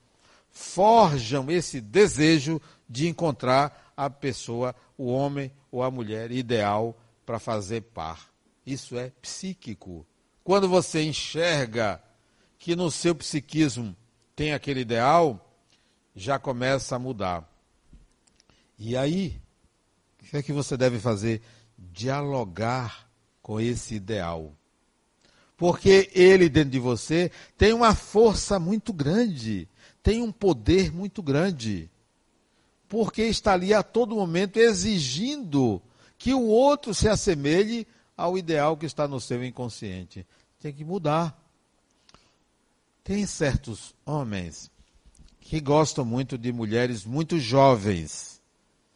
forjam 0.50 1.50
esse 1.50 1.80
desejo 1.80 2.60
de 2.86 3.08
encontrar 3.08 3.94
a 3.96 4.10
pessoa, 4.10 4.74
o 4.98 5.06
homem 5.06 5.50
ou 5.70 5.82
a 5.82 5.90
mulher 5.90 6.30
ideal 6.30 6.94
para 7.24 7.38
fazer 7.38 7.80
par. 7.80 8.28
Isso 8.66 8.98
é 8.98 9.10
psíquico. 9.22 10.06
Quando 10.44 10.68
você 10.68 11.02
enxerga 11.02 12.02
que 12.58 12.76
no 12.76 12.90
seu 12.90 13.14
psiquismo 13.14 13.96
tem 14.36 14.52
aquele 14.52 14.80
ideal, 14.80 15.48
já 16.14 16.38
começa 16.38 16.96
a 16.96 16.98
mudar. 16.98 17.48
E 18.78 18.96
aí, 18.96 19.40
o 20.20 20.24
que 20.24 20.36
é 20.36 20.42
que 20.42 20.52
você 20.52 20.76
deve 20.76 20.98
fazer? 20.98 21.42
Dialogar 21.76 23.08
com 23.40 23.60
esse 23.60 23.94
ideal. 23.94 24.52
Porque 25.56 26.10
ele 26.14 26.48
dentro 26.48 26.70
de 26.70 26.78
você 26.78 27.30
tem 27.56 27.72
uma 27.72 27.94
força 27.94 28.58
muito 28.58 28.92
grande 28.92 29.68
tem 30.02 30.20
um 30.20 30.32
poder 30.32 30.92
muito 30.92 31.22
grande, 31.22 31.88
porque 32.88 33.22
está 33.22 33.52
ali 33.52 33.72
a 33.72 33.82
todo 33.82 34.16
momento 34.16 34.56
exigindo 34.56 35.80
que 36.18 36.34
o 36.34 36.42
outro 36.42 36.92
se 36.92 37.08
assemelhe 37.08 37.86
ao 38.16 38.36
ideal 38.36 38.76
que 38.76 38.84
está 38.84 39.06
no 39.06 39.20
seu 39.20 39.42
inconsciente. 39.44 40.26
Tem 40.60 40.72
que 40.72 40.84
mudar. 40.84 41.38
Tem 43.02 43.26
certos 43.26 43.94
homens 44.04 44.70
que 45.42 45.60
gostam 45.60 46.04
muito 46.04 46.38
de 46.38 46.52
mulheres 46.52 47.04
muito 47.04 47.38
jovens. 47.38 48.40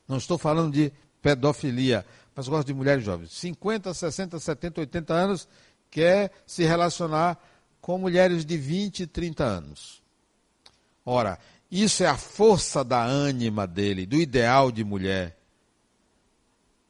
Não 0.08 0.16
estou 0.16 0.38
falando 0.38 0.72
de 0.72 0.92
pedofilia, 1.20 2.06
mas 2.34 2.48
gosto 2.48 2.66
de 2.66 2.74
mulheres 2.74 3.04
jovens. 3.04 3.32
50, 3.32 3.92
60, 3.92 4.38
70, 4.38 4.80
80 4.80 5.14
anos, 5.14 5.48
quer 5.90 6.30
se 6.46 6.64
relacionar 6.64 7.38
com 7.80 7.98
mulheres 7.98 8.44
de 8.44 8.56
20, 8.56 9.06
30 9.06 9.44
anos. 9.44 10.02
Ora, 11.04 11.38
isso 11.70 12.02
é 12.02 12.06
a 12.06 12.16
força 12.16 12.84
da 12.84 13.04
ânima 13.04 13.66
dele, 13.66 14.06
do 14.06 14.16
ideal 14.16 14.70
de 14.70 14.84
mulher. 14.84 15.36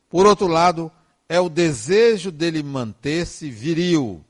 Por 0.08 0.26
outro 0.26 0.46
lado, 0.46 0.92
é 1.28 1.40
o 1.40 1.48
desejo 1.48 2.30
dele 2.30 2.62
manter-se 2.62 3.50
viril. 3.50 4.24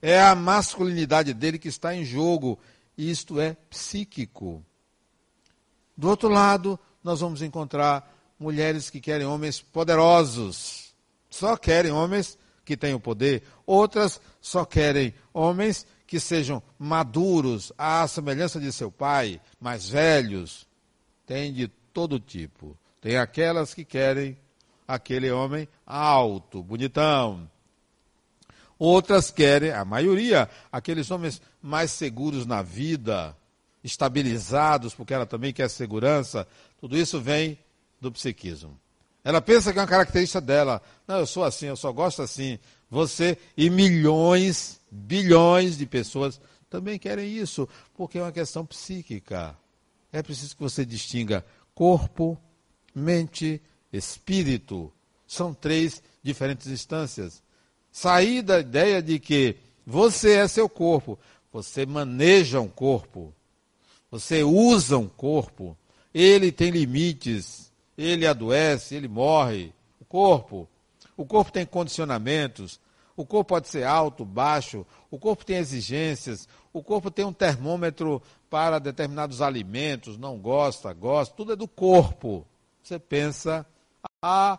É 0.00 0.20
a 0.22 0.34
masculinidade 0.34 1.32
dele 1.32 1.58
que 1.58 1.68
está 1.68 1.94
em 1.94 2.04
jogo. 2.04 2.58
Isto 2.96 3.40
é 3.40 3.56
psíquico. 3.70 4.64
Do 5.96 6.08
outro 6.08 6.28
lado, 6.28 6.78
nós 7.02 7.20
vamos 7.20 7.42
encontrar 7.42 8.10
mulheres 8.38 8.90
que 8.90 9.00
querem 9.00 9.26
homens 9.26 9.60
poderosos. 9.60 10.94
Só 11.30 11.56
querem 11.56 11.92
homens 11.92 12.38
que 12.64 12.76
tenham 12.76 13.00
poder. 13.00 13.42
Outras 13.66 14.20
só 14.40 14.64
querem 14.64 15.14
homens 15.32 15.86
que 16.06 16.20
sejam 16.20 16.62
maduros, 16.78 17.72
à 17.78 18.06
semelhança 18.06 18.60
de 18.60 18.70
seu 18.70 18.90
pai, 18.90 19.40
mais 19.60 19.88
velhos. 19.88 20.66
Tem 21.26 21.52
de 21.52 21.68
todo 21.68 22.20
tipo. 22.20 22.76
Tem 23.00 23.16
aquelas 23.16 23.72
que 23.72 23.84
querem 23.84 24.36
aquele 24.86 25.30
homem 25.30 25.66
alto, 25.86 26.62
bonitão. 26.62 27.50
Outras 28.78 29.30
querem, 29.30 29.70
a 29.70 29.84
maioria, 29.84 30.50
aqueles 30.70 31.10
homens 31.10 31.40
mais 31.62 31.92
seguros 31.92 32.44
na 32.44 32.60
vida, 32.60 33.36
estabilizados, 33.84 34.94
porque 34.94 35.14
ela 35.14 35.26
também 35.26 35.52
quer 35.52 35.70
segurança. 35.70 36.46
Tudo 36.80 36.96
isso 36.96 37.20
vem 37.20 37.58
do 38.00 38.10
psiquismo. 38.10 38.78
Ela 39.24 39.40
pensa 39.40 39.72
que 39.72 39.78
é 39.78 39.82
uma 39.82 39.88
característica 39.88 40.40
dela. 40.40 40.82
Não, 41.06 41.18
eu 41.18 41.26
sou 41.26 41.44
assim, 41.44 41.66
eu 41.66 41.76
só 41.76 41.92
gosto 41.92 42.22
assim. 42.22 42.58
Você 42.90 43.38
e 43.56 43.70
milhões, 43.70 44.80
bilhões 44.90 45.78
de 45.78 45.86
pessoas 45.86 46.40
também 46.68 46.98
querem 46.98 47.30
isso, 47.32 47.68
porque 47.94 48.18
é 48.18 48.22
uma 48.22 48.32
questão 48.32 48.66
psíquica. 48.66 49.56
É 50.12 50.22
preciso 50.22 50.56
que 50.56 50.62
você 50.62 50.84
distinga 50.84 51.44
corpo, 51.74 52.38
mente, 52.94 53.62
espírito. 53.92 54.92
São 55.26 55.54
três 55.54 56.02
diferentes 56.22 56.66
instâncias. 56.66 57.42
Sair 57.90 58.42
da 58.42 58.60
ideia 58.60 59.02
de 59.02 59.18
que 59.18 59.56
você 59.86 60.34
é 60.34 60.48
seu 60.48 60.68
corpo, 60.68 61.18
você 61.52 61.84
maneja 61.84 62.60
um 62.60 62.68
corpo, 62.68 63.32
você 64.10 64.42
usa 64.42 64.96
um 64.98 65.08
corpo, 65.08 65.76
ele 66.12 66.50
tem 66.50 66.70
limites, 66.70 67.72
ele 67.96 68.26
adoece, 68.26 68.94
ele 68.94 69.08
morre. 69.08 69.72
O 70.00 70.04
corpo. 70.04 70.68
O 71.16 71.24
corpo 71.24 71.52
tem 71.52 71.64
condicionamentos. 71.64 72.80
O 73.16 73.24
corpo 73.24 73.50
pode 73.50 73.68
ser 73.68 73.84
alto, 73.84 74.24
baixo. 74.24 74.86
O 75.10 75.18
corpo 75.18 75.44
tem 75.44 75.56
exigências. 75.56 76.48
O 76.72 76.82
corpo 76.82 77.10
tem 77.10 77.24
um 77.24 77.32
termômetro 77.32 78.22
para 78.50 78.78
determinados 78.78 79.40
alimentos. 79.40 80.18
Não 80.18 80.38
gosta, 80.38 80.92
gosta. 80.92 81.34
Tudo 81.34 81.52
é 81.52 81.56
do 81.56 81.68
corpo. 81.68 82.46
Você 82.82 82.98
pensa, 82.98 83.64
ah, 84.20 84.58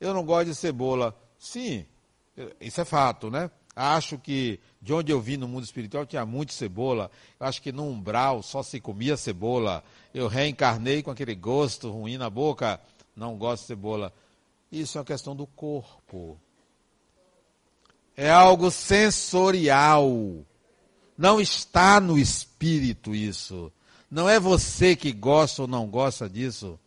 eu 0.00 0.14
não 0.14 0.24
gosto 0.24 0.46
de 0.46 0.54
cebola. 0.54 1.16
Sim, 1.38 1.84
isso 2.60 2.80
é 2.80 2.84
fato, 2.84 3.30
né? 3.30 3.50
Acho 3.74 4.18
que 4.18 4.58
de 4.80 4.92
onde 4.92 5.10
eu 5.10 5.20
vim 5.20 5.36
no 5.36 5.48
mundo 5.48 5.64
espiritual 5.64 6.06
tinha 6.06 6.24
muito 6.24 6.52
cebola. 6.52 7.10
Eu 7.38 7.46
acho 7.46 7.60
que 7.60 7.72
no 7.72 7.84
umbral 7.84 8.42
só 8.42 8.62
se 8.62 8.80
comia 8.80 9.16
cebola. 9.16 9.82
Eu 10.14 10.28
reencarnei 10.28 11.02
com 11.02 11.10
aquele 11.10 11.34
gosto 11.34 11.90
ruim 11.90 12.16
na 12.16 12.30
boca. 12.30 12.80
Não 13.16 13.36
gosto 13.36 13.62
de 13.62 13.66
cebola. 13.68 14.12
Isso 14.70 14.96
é 14.96 15.00
uma 15.00 15.04
questão 15.04 15.34
do 15.34 15.46
corpo. 15.46 16.38
É 18.16 18.30
algo 18.30 18.70
sensorial. 18.70 20.08
Não 21.16 21.40
está 21.40 22.00
no 22.00 22.16
espírito 22.16 23.14
isso. 23.14 23.72
Não 24.10 24.28
é 24.28 24.38
você 24.38 24.94
que 24.94 25.12
gosta 25.12 25.62
ou 25.62 25.68
não 25.68 25.88
gosta 25.88 26.28
disso. 26.28 26.78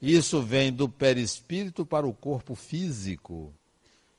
Isso 0.00 0.42
vem 0.42 0.72
do 0.72 0.88
perispírito 0.88 1.84
para 1.84 2.06
o 2.06 2.12
corpo 2.12 2.54
físico. 2.54 3.52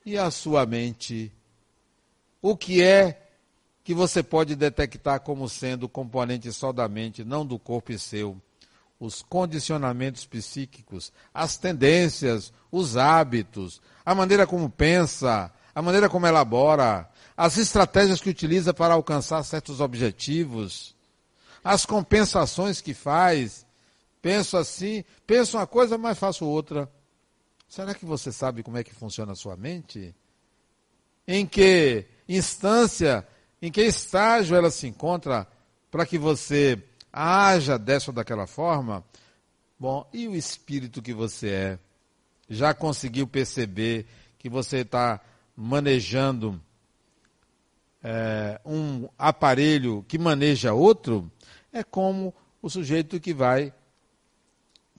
E 0.06 0.18
a 0.18 0.32
sua 0.32 0.66
mente 0.66 1.32
o 2.42 2.56
que 2.56 2.82
é 2.82 3.22
que 3.84 3.94
você 3.94 4.22
pode 4.22 4.56
detectar 4.56 5.20
como 5.22 5.50
sendo 5.50 5.90
componente 5.90 6.52
só 6.52 6.72
da 6.72 6.88
mente, 6.88 7.24
não 7.24 7.46
do 7.46 7.58
corpo 7.58 7.92
e 7.92 8.00
seu? 8.00 8.40
Os 9.00 9.22
condicionamentos 9.22 10.26
psíquicos, 10.26 11.12
as 11.34 11.58
tendências, 11.58 12.52
os 12.72 12.98
hábitos, 12.98 13.82
a 14.06 14.14
maneira 14.14 14.46
como 14.46 14.70
pensa, 14.70 15.52
a 15.74 15.82
maneira 15.82 16.10
como 16.10 16.28
elabora, 16.28 17.10
as 17.36 17.58
estratégias 17.58 18.20
que 18.20 18.30
utiliza 18.30 18.74
para 18.74 18.94
alcançar 18.94 19.42
certos 19.44 19.80
objetivos, 19.80 20.96
as 21.64 21.86
compensações 21.86 22.82
que 22.82 22.94
faz. 22.94 23.66
Penso 24.22 24.58
assim, 24.58 25.04
penso 25.26 25.58
uma 25.58 25.66
coisa, 25.66 25.98
mas 25.98 26.20
faço 26.20 26.46
outra. 26.46 26.92
Será 27.68 27.94
que 27.94 28.06
você 28.06 28.32
sabe 28.32 28.64
como 28.64 28.78
é 28.78 28.84
que 28.84 28.94
funciona 28.94 29.32
a 29.32 29.36
sua 29.36 29.56
mente? 29.56 30.14
Em 31.28 31.46
que 31.46 32.06
instância, 32.30 33.28
em 33.60 33.72
que 33.72 33.82
estágio 33.82 34.56
ela 34.56 34.70
se 34.70 34.88
encontra 34.88 35.48
para 35.90 36.06
que 36.06 36.18
você 36.18 36.82
haja 37.12 37.78
dessa 37.78 38.12
ou 38.12 38.16
daquela 38.16 38.46
forma? 38.46 39.04
Bom, 39.78 40.08
e 40.14 40.28
o 40.28 40.36
espírito 40.36 41.02
que 41.02 41.14
você 41.14 41.50
é? 41.50 41.80
Já 42.48 42.74
conseguiu 42.74 43.28
perceber 43.28 44.06
que 44.38 44.48
você 44.50 44.78
está 44.80 45.20
manejando 45.56 46.62
é, 48.04 48.62
um 48.66 49.10
aparelho 49.18 50.06
que 50.08 50.18
maneja 50.18 50.74
outro? 50.74 51.32
É 51.74 51.84
como 51.84 52.34
o 52.62 52.70
sujeito 52.70 53.20
que 53.20 53.34
vai 53.34 53.74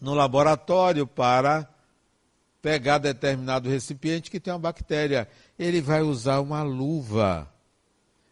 no 0.01 0.15
laboratório 0.15 1.07
para 1.07 1.69
pegar 2.63 2.99
determinado 2.99 3.69
recipiente 3.69 4.31
que 4.31 4.41
tem 4.41 4.53
uma 4.53 4.59
bactéria 4.59 5.29
ele 5.61 5.83
vai 5.83 6.01
usar 6.01 6.41
uma 6.41 6.63
luva. 6.63 7.47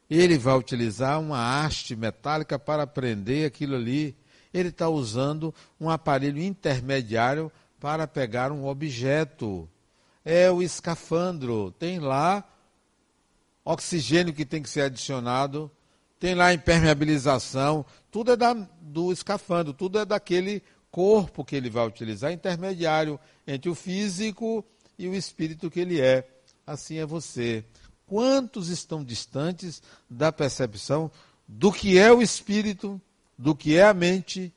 Ele 0.08 0.38
vai 0.38 0.56
utilizar 0.56 1.20
uma 1.20 1.60
haste 1.60 1.94
metálica 1.94 2.58
para 2.58 2.86
prender 2.86 3.46
aquilo 3.46 3.76
ali. 3.76 4.16
Ele 4.52 4.70
está 4.70 4.88
usando 4.88 5.54
um 5.78 5.90
aparelho 5.90 6.42
intermediário 6.42 7.52
para 7.78 8.06
pegar 8.06 8.50
um 8.50 8.66
objeto. 8.66 9.68
É 10.24 10.50
o 10.50 10.62
escafandro. 10.62 11.70
Tem 11.72 11.98
lá 11.98 12.42
oxigênio 13.62 14.32
que 14.32 14.46
tem 14.46 14.62
que 14.62 14.70
ser 14.70 14.80
adicionado, 14.80 15.70
tem 16.18 16.34
lá 16.34 16.54
impermeabilização. 16.54 17.84
Tudo 18.10 18.32
é 18.32 18.36
da, 18.36 18.54
do 18.80 19.12
escafandro, 19.12 19.74
tudo 19.74 19.98
é 19.98 20.06
daquele 20.06 20.62
corpo 20.90 21.44
que 21.44 21.54
ele 21.54 21.68
vai 21.68 21.86
utilizar, 21.86 22.32
intermediário 22.32 23.20
entre 23.46 23.68
o 23.68 23.74
físico 23.74 24.64
e 24.98 25.06
o 25.06 25.14
espírito 25.14 25.70
que 25.70 25.80
ele 25.80 26.00
é 26.00 26.26
assim 26.68 26.98
é 26.98 27.06
você. 27.06 27.64
Quantos 28.06 28.68
estão 28.68 29.02
distantes 29.02 29.82
da 30.08 30.30
percepção 30.30 31.10
do 31.46 31.72
que 31.72 31.98
é 31.98 32.12
o 32.12 32.22
espírito, 32.22 33.00
do 33.36 33.54
que 33.54 33.76
é 33.76 33.84
a 33.84 33.94
mente 33.94 34.52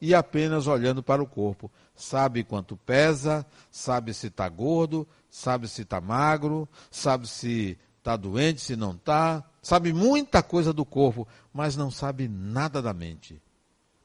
e 0.00 0.14
apenas 0.14 0.66
olhando 0.66 1.02
para 1.02 1.22
o 1.22 1.26
corpo? 1.26 1.70
Sabe 1.94 2.42
quanto 2.42 2.76
pesa, 2.76 3.46
sabe 3.70 4.14
se 4.14 4.28
está 4.28 4.48
gordo, 4.48 5.06
sabe 5.28 5.68
se 5.68 5.82
está 5.82 6.00
magro, 6.00 6.68
sabe 6.90 7.28
se 7.28 7.78
está 7.98 8.16
doente, 8.16 8.60
se 8.60 8.74
não 8.74 8.92
está, 8.92 9.44
sabe 9.62 9.92
muita 9.92 10.42
coisa 10.42 10.72
do 10.72 10.84
corpo, 10.84 11.28
mas 11.52 11.76
não 11.76 11.90
sabe 11.90 12.26
nada 12.26 12.80
da 12.80 12.94
mente. 12.94 13.40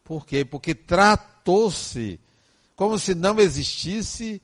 Por 0.04 0.26
quê? 0.26 0.44
Porque 0.44 0.76
tratou-se 0.76 2.20
como 2.76 3.00
se 3.00 3.16
não 3.16 3.40
existisse 3.40 4.42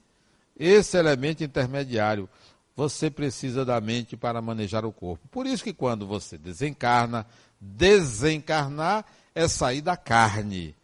esse 0.57 0.97
elemento 0.97 1.43
intermediário 1.43 2.29
você 2.75 3.09
precisa 3.09 3.65
da 3.65 3.79
mente 3.81 4.15
para 4.15 4.41
manejar 4.41 4.85
o 4.85 4.91
corpo. 4.91 5.27
Por 5.29 5.45
isso 5.45 5.63
que 5.63 5.73
quando 5.73 6.07
você 6.07 6.37
desencarna, 6.37 7.25
desencarnar 7.59 9.05
é 9.35 9.47
sair 9.47 9.81
da 9.81 9.97
carne. 9.97 10.75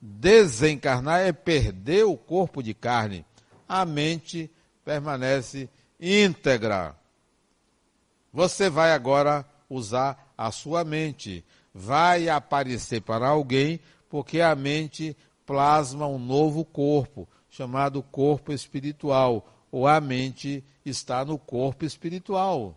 Desencarnar 0.00 1.20
é 1.20 1.32
perder 1.32 2.04
o 2.04 2.16
corpo 2.16 2.62
de 2.62 2.74
carne. 2.74 3.24
A 3.68 3.84
mente 3.84 4.50
permanece 4.84 5.68
íntegra. 5.98 6.94
Você 8.32 8.68
vai 8.68 8.92
agora 8.92 9.44
usar 9.68 10.32
a 10.36 10.50
sua 10.50 10.84
mente. 10.84 11.44
Vai 11.72 12.28
aparecer 12.28 13.00
para 13.00 13.28
alguém, 13.28 13.80
porque 14.08 14.40
a 14.40 14.54
mente 14.54 15.16
plasma 15.46 16.06
um 16.06 16.18
novo 16.18 16.64
corpo, 16.64 17.28
chamado 17.50 18.02
corpo 18.02 18.52
espiritual, 18.52 19.46
ou 19.70 19.86
a 19.86 20.00
mente 20.00 20.62
está 20.84 21.24
no 21.24 21.38
corpo 21.38 21.84
espiritual. 21.84 22.76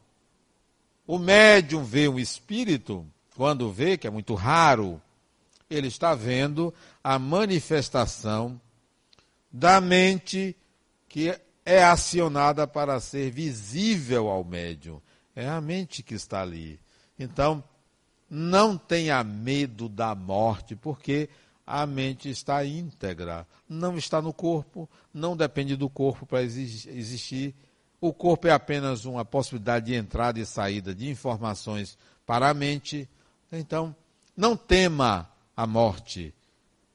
O 1.05 1.17
médium 1.17 1.83
vê 1.83 2.07
um 2.07 2.19
espírito, 2.19 3.05
quando 3.35 3.71
vê, 3.71 3.97
que 3.97 4.07
é 4.07 4.09
muito 4.09 4.33
raro, 4.33 5.01
ele 5.69 5.87
está 5.87 6.15
vendo 6.15 6.73
a 7.03 7.19
manifestação 7.19 8.59
da 9.51 9.79
mente 9.81 10.55
que 11.07 11.37
é 11.65 11.83
acionada 11.83 12.67
para 12.67 12.99
ser 12.99 13.31
visível 13.31 14.29
ao 14.29 14.43
médium. 14.43 15.01
É 15.35 15.47
a 15.47 15.59
mente 15.61 16.01
que 16.01 16.15
está 16.15 16.41
ali. 16.41 16.79
Então, 17.19 17.63
não 18.29 18.77
tenha 18.77 19.23
medo 19.23 19.87
da 19.87 20.13
morte, 20.13 20.75
porque 20.75 21.29
a 21.65 21.85
mente 21.85 22.29
está 22.29 22.63
íntegra, 22.65 23.45
não 23.67 23.97
está 23.97 24.21
no 24.21 24.31
corpo, 24.31 24.89
não 25.13 25.35
depende 25.35 25.75
do 25.75 25.89
corpo 25.89 26.25
para 26.25 26.41
existir, 26.41 27.53
o 27.99 28.13
corpo 28.13 28.47
é 28.47 28.51
apenas 28.51 29.05
uma 29.05 29.25
possibilidade 29.25 29.87
de 29.87 29.95
entrada 29.95 30.39
e 30.39 30.45
saída 30.45 30.93
de 30.93 31.09
informações 31.09 31.97
para 32.25 32.49
a 32.49 32.53
mente. 32.53 33.09
Então, 33.51 33.95
não 34.35 34.55
tema 34.55 35.29
a 35.55 35.65
morte, 35.65 36.33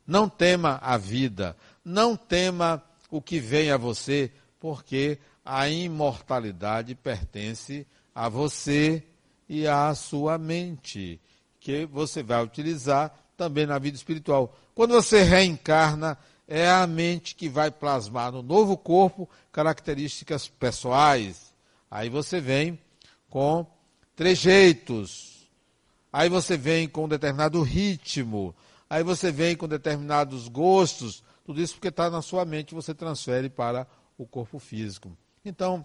não 0.06 0.28
tema 0.28 0.78
a 0.82 0.96
vida, 0.96 1.56
não 1.84 2.16
tema 2.16 2.82
o 3.10 3.20
que 3.20 3.40
vem 3.40 3.70
a 3.70 3.76
você, 3.76 4.30
porque 4.60 5.18
a 5.44 5.68
imortalidade 5.68 6.94
pertence 6.94 7.86
a 8.14 8.28
você 8.28 9.02
e 9.48 9.66
à 9.66 9.94
sua 9.94 10.38
mente, 10.38 11.20
que 11.58 11.84
você 11.86 12.22
vai 12.22 12.42
utilizar 12.44 13.12
também 13.36 13.66
na 13.66 13.78
vida 13.78 13.96
espiritual. 13.96 14.56
Quando 14.74 14.92
você 14.92 15.22
reencarna, 15.22 16.16
é 16.46 16.68
a 16.68 16.86
mente 16.86 17.34
que 17.34 17.48
vai 17.48 17.70
plasmar 17.70 18.32
no 18.32 18.42
novo 18.42 18.76
corpo 18.76 19.28
características 19.50 20.48
pessoais. 20.48 21.52
Aí 21.90 22.08
você 22.08 22.40
vem 22.40 22.78
com 23.30 23.66
trejeitos. 24.14 25.48
Aí 26.12 26.28
você 26.28 26.56
vem 26.56 26.88
com 26.88 27.04
um 27.04 27.08
determinado 27.08 27.62
ritmo. 27.62 28.54
Aí 28.88 29.02
você 29.02 29.32
vem 29.32 29.56
com 29.56 29.66
determinados 29.66 30.48
gostos. 30.48 31.22
Tudo 31.44 31.60
isso 31.60 31.74
porque 31.74 31.88
está 31.88 32.10
na 32.10 32.22
sua 32.22 32.44
mente, 32.44 32.74
você 32.74 32.94
transfere 32.94 33.48
para 33.48 33.86
o 34.18 34.26
corpo 34.26 34.58
físico. 34.58 35.16
Então, 35.44 35.84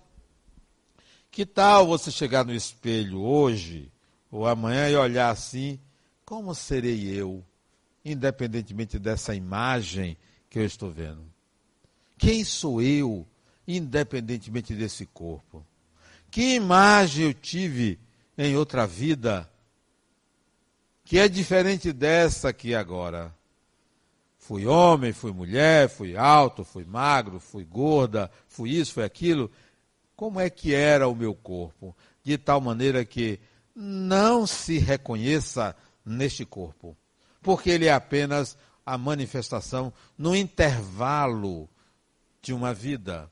que 1.32 1.46
tal 1.46 1.88
você 1.88 2.12
chegar 2.12 2.46
no 2.46 2.54
espelho 2.54 3.22
hoje 3.22 3.92
ou 4.30 4.46
amanhã 4.46 4.90
e 4.90 4.96
olhar 4.96 5.30
assim, 5.30 5.80
como 6.26 6.54
serei 6.54 7.08
eu, 7.08 7.44
independentemente 8.04 9.00
dessa 9.00 9.34
imagem 9.34 10.18
que 10.50 10.60
eu 10.60 10.66
estou 10.66 10.92
vendo? 10.92 11.24
Quem 12.18 12.44
sou 12.44 12.82
eu, 12.82 13.26
independentemente 13.68 14.74
desse 14.74 15.06
corpo? 15.06 15.66
Que 16.32 16.56
imagem 16.56 17.26
eu 17.26 17.34
tive 17.34 18.00
em 18.38 18.56
outra 18.56 18.86
vida 18.86 19.50
que 21.04 21.18
é 21.18 21.28
diferente 21.28 21.94
dessa 21.94 22.50
aqui 22.50 22.76
agora? 22.76 23.34
Fui 24.38 24.66
homem, 24.66 25.14
fui 25.14 25.32
mulher, 25.32 25.90
fui 25.90 26.16
alto, 26.16 26.64
fui 26.64 26.84
magro, 26.86 27.40
fui 27.40 27.64
gorda, 27.64 28.32
fui 28.48 28.72
isso, 28.72 28.94
fui 28.94 29.04
aquilo. 29.04 29.52
Como 30.16 30.40
é 30.40 30.50
que 30.50 30.74
era 30.74 31.08
o 31.08 31.16
meu 31.16 31.36
corpo? 31.36 31.96
De 32.24 32.38
tal 32.38 32.60
maneira 32.60 33.06
que 33.06 33.40
não 33.76 34.48
se 34.48 34.80
reconheça 34.80 35.76
neste 36.06 36.46
corpo, 36.46 36.98
porque 37.42 37.70
ele 37.70 37.86
é 37.86 37.94
apenas 37.94 38.58
a 38.88 38.98
manifestação 38.98 39.92
no 40.18 40.34
intervalo 40.34 41.70
de 42.42 42.54
uma 42.54 42.74
vida. 42.74 43.30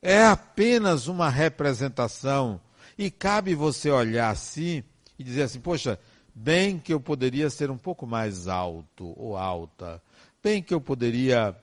É 0.00 0.24
apenas 0.24 1.06
uma 1.06 1.28
representação. 1.28 2.58
E 2.96 3.10
cabe 3.10 3.54
você 3.54 3.90
olhar 3.90 4.30
assim 4.30 4.82
e 5.18 5.22
dizer 5.22 5.42
assim: 5.42 5.60
poxa, 5.60 6.00
bem 6.34 6.78
que 6.78 6.94
eu 6.94 6.98
poderia 6.98 7.50
ser 7.50 7.70
um 7.70 7.76
pouco 7.76 8.06
mais 8.06 8.48
alto 8.48 9.12
ou 9.20 9.36
alta, 9.36 10.02
bem 10.42 10.62
que 10.62 10.72
eu 10.72 10.80
poderia 10.80 11.54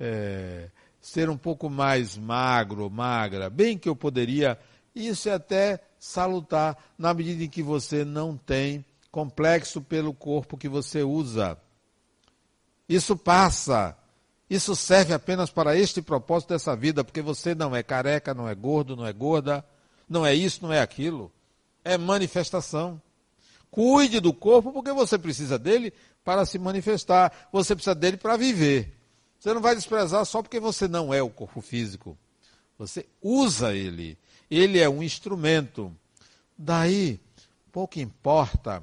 é, 0.00 0.68
ser 1.00 1.30
um 1.30 1.36
pouco 1.36 1.70
mais 1.70 2.16
magro 2.16 2.90
magra, 2.90 3.48
bem 3.48 3.78
que 3.78 3.88
eu 3.88 3.94
poderia. 3.94 4.58
Isso 4.94 5.28
é 5.28 5.34
até 5.34 5.80
salutar, 5.96 6.76
na 6.98 7.14
medida 7.14 7.44
em 7.44 7.48
que 7.48 7.62
você 7.62 8.04
não 8.04 8.36
tem 8.36 8.84
complexo 9.12 9.82
pelo 9.82 10.14
corpo 10.14 10.56
que 10.56 10.70
você 10.70 11.02
usa. 11.02 11.58
Isso 12.88 13.14
passa. 13.14 13.96
Isso 14.48 14.74
serve 14.74 15.12
apenas 15.12 15.50
para 15.50 15.76
este 15.76 16.00
propósito 16.00 16.48
dessa 16.48 16.74
vida, 16.74 17.04
porque 17.04 17.20
você 17.20 17.54
não 17.54 17.76
é 17.76 17.82
careca, 17.82 18.34
não 18.34 18.48
é 18.48 18.54
gordo, 18.54 18.96
não 18.96 19.06
é 19.06 19.12
gorda, 19.12 19.64
não 20.08 20.26
é 20.26 20.34
isso, 20.34 20.60
não 20.62 20.72
é 20.72 20.80
aquilo. 20.80 21.30
É 21.84 21.98
manifestação. 21.98 23.00
Cuide 23.70 24.18
do 24.18 24.32
corpo, 24.32 24.72
porque 24.72 24.92
você 24.92 25.18
precisa 25.18 25.58
dele 25.58 25.92
para 26.24 26.44
se 26.46 26.58
manifestar. 26.58 27.48
Você 27.52 27.74
precisa 27.74 27.94
dele 27.94 28.16
para 28.16 28.36
viver. 28.36 28.94
Você 29.38 29.52
não 29.52 29.60
vai 29.60 29.74
desprezar 29.74 30.24
só 30.24 30.42
porque 30.42 30.60
você 30.60 30.88
não 30.88 31.12
é 31.12 31.22
o 31.22 31.30
corpo 31.30 31.60
físico. 31.60 32.16
Você 32.78 33.06
usa 33.20 33.74
ele. 33.74 34.16
Ele 34.50 34.78
é 34.78 34.88
um 34.88 35.02
instrumento. 35.02 35.94
Daí, 36.56 37.18
pouco 37.70 37.98
importa 37.98 38.82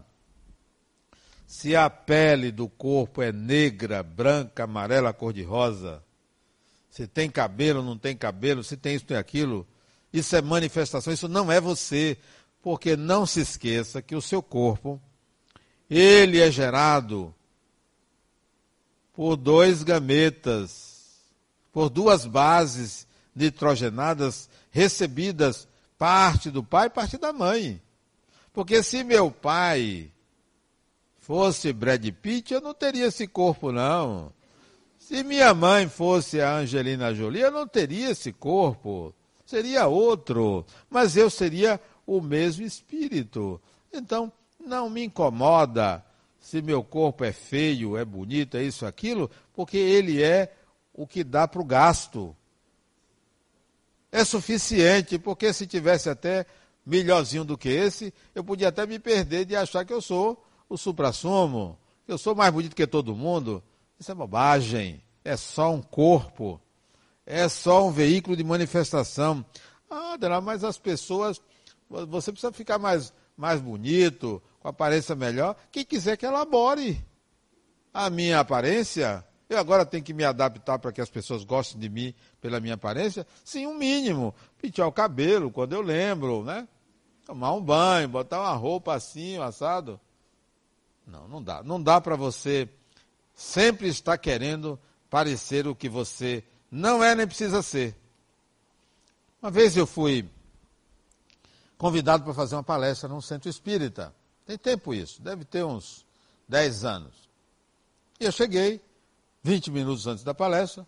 se 1.50 1.76
a 1.76 1.90
pele 1.90 2.52
do 2.52 2.70
corpo 2.70 3.24
é 3.24 3.32
negra, 3.32 4.04
branca, 4.04 4.66
amarela, 4.66 5.12
cor-de-rosa, 5.12 6.04
se 6.92 7.08
tem 7.08 7.28
cabelo, 7.28 7.82
não 7.82 7.98
tem 7.98 8.16
cabelo, 8.16 8.64
se 8.64 8.78
tem 8.78 8.94
isso, 8.94 9.06
tem 9.06 9.18
aquilo, 9.18 9.66
isso 10.14 10.36
é 10.36 10.44
manifestação, 10.44 11.12
isso 11.12 11.28
não 11.28 11.52
é 11.52 11.60
você, 11.60 12.20
porque 12.62 12.96
não 12.96 13.26
se 13.26 13.40
esqueça 13.40 14.00
que 14.00 14.16
o 14.16 14.22
seu 14.22 14.44
corpo, 14.44 15.02
ele 15.90 16.40
é 16.40 16.52
gerado 16.52 17.34
por 19.12 19.36
dois 19.36 19.82
gametas, 19.82 21.16
por 21.74 21.90
duas 21.90 22.28
bases 22.28 23.08
nitrogenadas 23.36 24.48
recebidas 24.70 25.68
parte 25.98 26.52
do 26.52 26.64
pai 26.64 26.86
e 26.86 26.92
parte 26.92 27.18
da 27.18 27.34
mãe. 27.34 27.82
Porque 28.54 28.84
se 28.84 29.04
meu 29.04 29.32
pai 29.32 30.12
fosse 31.30 31.72
Brad 31.72 32.04
Pitt, 32.24 32.56
eu 32.56 32.60
não 32.60 32.74
teria 32.74 33.06
esse 33.06 33.28
corpo, 33.28 33.72
não. 33.72 34.34
Se 34.98 35.24
minha 35.24 35.54
mãe 35.54 35.88
fosse 35.88 36.42
a 36.42 36.56
Angelina 36.56 37.14
Jolie, 37.14 37.42
eu 37.44 37.52
não 37.52 37.68
teria 37.68 38.10
esse 38.10 38.34
corpo. 38.34 39.14
Seria 39.46 39.86
outro. 39.86 40.66
Mas 40.90 41.16
eu 41.16 41.30
seria 41.30 41.80
o 42.04 42.20
mesmo 42.20 42.66
espírito. 42.66 43.62
Então, 43.94 44.34
não 44.60 44.90
me 44.90 45.04
incomoda 45.04 46.04
se 46.40 46.64
meu 46.64 46.84
corpo 46.84 47.24
é 47.24 47.32
feio, 47.32 47.96
é 47.96 48.04
bonito, 48.04 48.58
é 48.58 48.64
isso, 48.64 48.84
aquilo, 48.84 49.30
porque 49.54 49.78
ele 49.78 50.24
é 50.24 50.52
o 50.92 51.06
que 51.06 51.24
dá 51.24 51.48
para 51.48 51.62
o 51.62 51.66
gasto. 51.66 52.36
É 54.12 54.26
suficiente, 54.26 55.20
porque 55.20 55.54
se 55.54 55.68
tivesse 55.68 56.10
até 56.10 56.48
melhorzinho 56.84 57.46
do 57.46 57.56
que 57.56 57.70
esse, 57.70 58.12
eu 58.34 58.44
podia 58.44 58.70
até 58.70 58.88
me 58.88 58.98
perder 58.98 59.46
de 59.46 59.56
achar 59.56 59.86
que 59.86 59.94
eu 59.94 60.02
sou 60.02 60.49
o 60.70 60.78
supra-sumo, 60.78 61.78
eu 62.08 62.18
sou 62.18 62.36
mais 62.36 62.54
bonito 62.54 62.76
que 62.76 62.88
todo 62.88 63.16
mundo, 63.16 63.62
isso 64.00 64.12
é 64.12 64.16
bobagem. 64.16 65.02
É 65.26 65.36
só 65.36 65.74
um 65.74 65.82
corpo. 65.82 66.62
É 67.26 67.50
só 67.50 67.86
um 67.86 67.92
veículo 67.92 68.38
de 68.38 68.44
manifestação. 68.44 69.46
Ah, 69.90 70.14
Adela, 70.14 70.40
mas 70.40 70.64
as 70.64 70.78
pessoas. 70.78 71.42
Você 71.90 72.32
precisa 72.32 72.54
ficar 72.54 72.78
mais, 72.78 73.12
mais 73.36 73.60
bonito, 73.60 74.42
com 74.60 74.68
aparência 74.68 75.16
melhor. 75.16 75.56
Quem 75.72 75.84
quiser 75.84 76.16
que 76.16 76.26
elabore 76.26 77.04
a 77.94 78.10
minha 78.10 78.40
aparência. 78.40 79.26
Eu 79.50 79.58
agora 79.58 79.86
tenho 79.86 80.04
que 80.04 80.14
me 80.14 80.24
adaptar 80.24 80.78
para 80.78 80.92
que 80.92 81.02
as 81.02 81.10
pessoas 81.10 81.44
gostem 81.44 81.80
de 81.80 81.90
mim 81.90 82.14
pela 82.40 82.60
minha 82.60 82.76
aparência? 82.76 83.26
Sim, 83.44 83.66
um 83.66 83.74
mínimo. 83.74 84.34
Pintar 84.60 84.88
o 84.88 84.92
cabelo 84.92 85.50
quando 85.50 85.74
eu 85.74 85.82
lembro, 85.82 86.44
né? 86.44 86.68
Tomar 87.26 87.54
um 87.54 87.62
banho, 87.62 88.08
botar 88.08 88.40
uma 88.42 88.54
roupa 88.54 88.94
assim, 88.94 89.38
assado. 89.38 90.00
Não, 91.10 91.28
não 91.28 91.44
dá. 91.44 91.64
Não 91.64 91.82
dá 91.82 92.00
para 92.00 92.16
você 92.16 92.70
sempre 93.34 93.88
estar 93.88 94.18
querendo 94.18 94.80
parecer 95.10 95.68
o 95.68 95.76
que 95.76 95.90
você 95.90 96.44
não 96.72 97.04
é 97.04 97.16
nem 97.16 97.26
precisa 97.26 97.62
ser. 97.62 97.96
Uma 99.42 99.50
vez 99.50 99.76
eu 99.76 99.88
fui 99.88 100.30
convidado 101.78 102.24
para 102.24 102.34
fazer 102.34 102.56
uma 102.56 102.64
palestra 102.64 103.10
num 103.10 103.22
centro 103.22 103.50
espírita. 103.50 104.14
Tem 104.46 104.58
tempo 104.58 104.94
isso, 104.94 105.22
deve 105.22 105.46
ter 105.46 105.64
uns 105.64 106.06
10 106.48 106.86
anos. 106.86 107.30
E 108.20 108.26
eu 108.26 108.32
cheguei, 108.32 108.82
20 109.44 109.72
minutos 109.72 110.06
antes 110.06 110.24
da 110.24 110.34
palestra, 110.34 110.86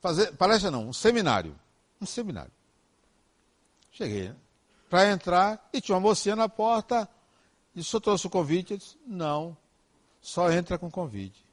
fazer, 0.00 0.32
palestra 0.32 0.70
não, 0.70 0.88
um 0.88 0.92
seminário. 0.92 1.58
Um 2.00 2.06
seminário. 2.06 2.52
Cheguei 3.90 4.28
né? 4.28 4.36
para 4.90 5.10
entrar 5.10 5.68
e 5.72 5.80
tinha 5.80 5.94
uma 5.94 6.00
mocinha 6.00 6.36
na 6.36 6.48
porta 6.48 7.08
O 7.74 7.82
senhor 7.82 8.00
trouxe 8.00 8.26
o 8.26 8.30
convite? 8.30 8.72
Eu 8.72 8.78
disse, 8.78 8.98
não, 9.06 9.56
só 10.20 10.50
entra 10.50 10.78
com 10.78 10.90
convite. 10.90 11.44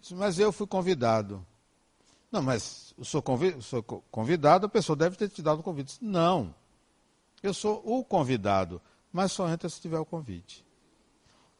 Disse, 0.00 0.14
mas 0.14 0.38
eu 0.38 0.50
fui 0.52 0.66
convidado. 0.66 1.44
Não, 2.32 2.42
mas 2.42 2.94
o 2.96 3.04
senhor, 3.04 3.22
convidado, 4.10 4.66
a 4.66 4.68
pessoa 4.68 4.96
deve 4.96 5.16
ter 5.16 5.28
te 5.28 5.42
dado 5.42 5.60
o 5.60 5.62
convite. 5.62 5.86
Disse, 5.86 6.04
não, 6.04 6.54
eu 7.42 7.54
sou 7.54 7.82
o 7.84 8.04
convidado, 8.04 8.80
mas 9.12 9.32
só 9.32 9.48
entra 9.48 9.68
se 9.68 9.80
tiver 9.80 9.98
o 9.98 10.04
convite. 10.04 10.64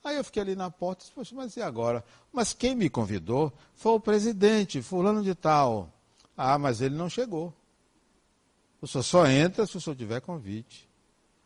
Aí 0.03 0.16
eu 0.16 0.25
fiquei 0.25 0.43
ali 0.43 0.57
na 0.57 0.71
porta 0.71 1.03
e 1.03 1.05
disse, 1.05 1.14
poxa, 1.14 1.35
mas 1.35 1.57
e 1.57 1.62
agora? 1.62 2.05
Mas 2.33 2.53
quem 2.53 2.75
me 2.75 2.89
convidou 2.89 3.53
foi 3.75 3.93
o 3.93 4.01
presidente, 4.01 4.81
fulano 4.81 5.23
de 5.23 5.35
tal. 5.35 5.93
Ah, 6.37 6.59
mas 6.59 6.81
ele 6.81 6.95
não 6.95 7.09
chegou. 7.09 7.53
O 8.81 8.87
senhor 8.87 9.03
só 9.03 9.27
entra 9.27 9.66
se 9.66 9.77
o 9.77 9.81
senhor 9.81 9.97
tiver 9.97 10.21
convite. 10.21 10.89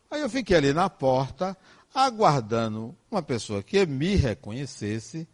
Aí 0.09 0.21
eu 0.21 0.29
fiquei 0.29 0.55
ali 0.55 0.71
na 0.71 0.89
porta, 0.89 1.57
aguardando 1.95 2.93
uma 3.09 3.23
pessoa 3.23 3.63
que 3.63 3.85
me 3.85 4.15
reconhecesse 4.15 5.25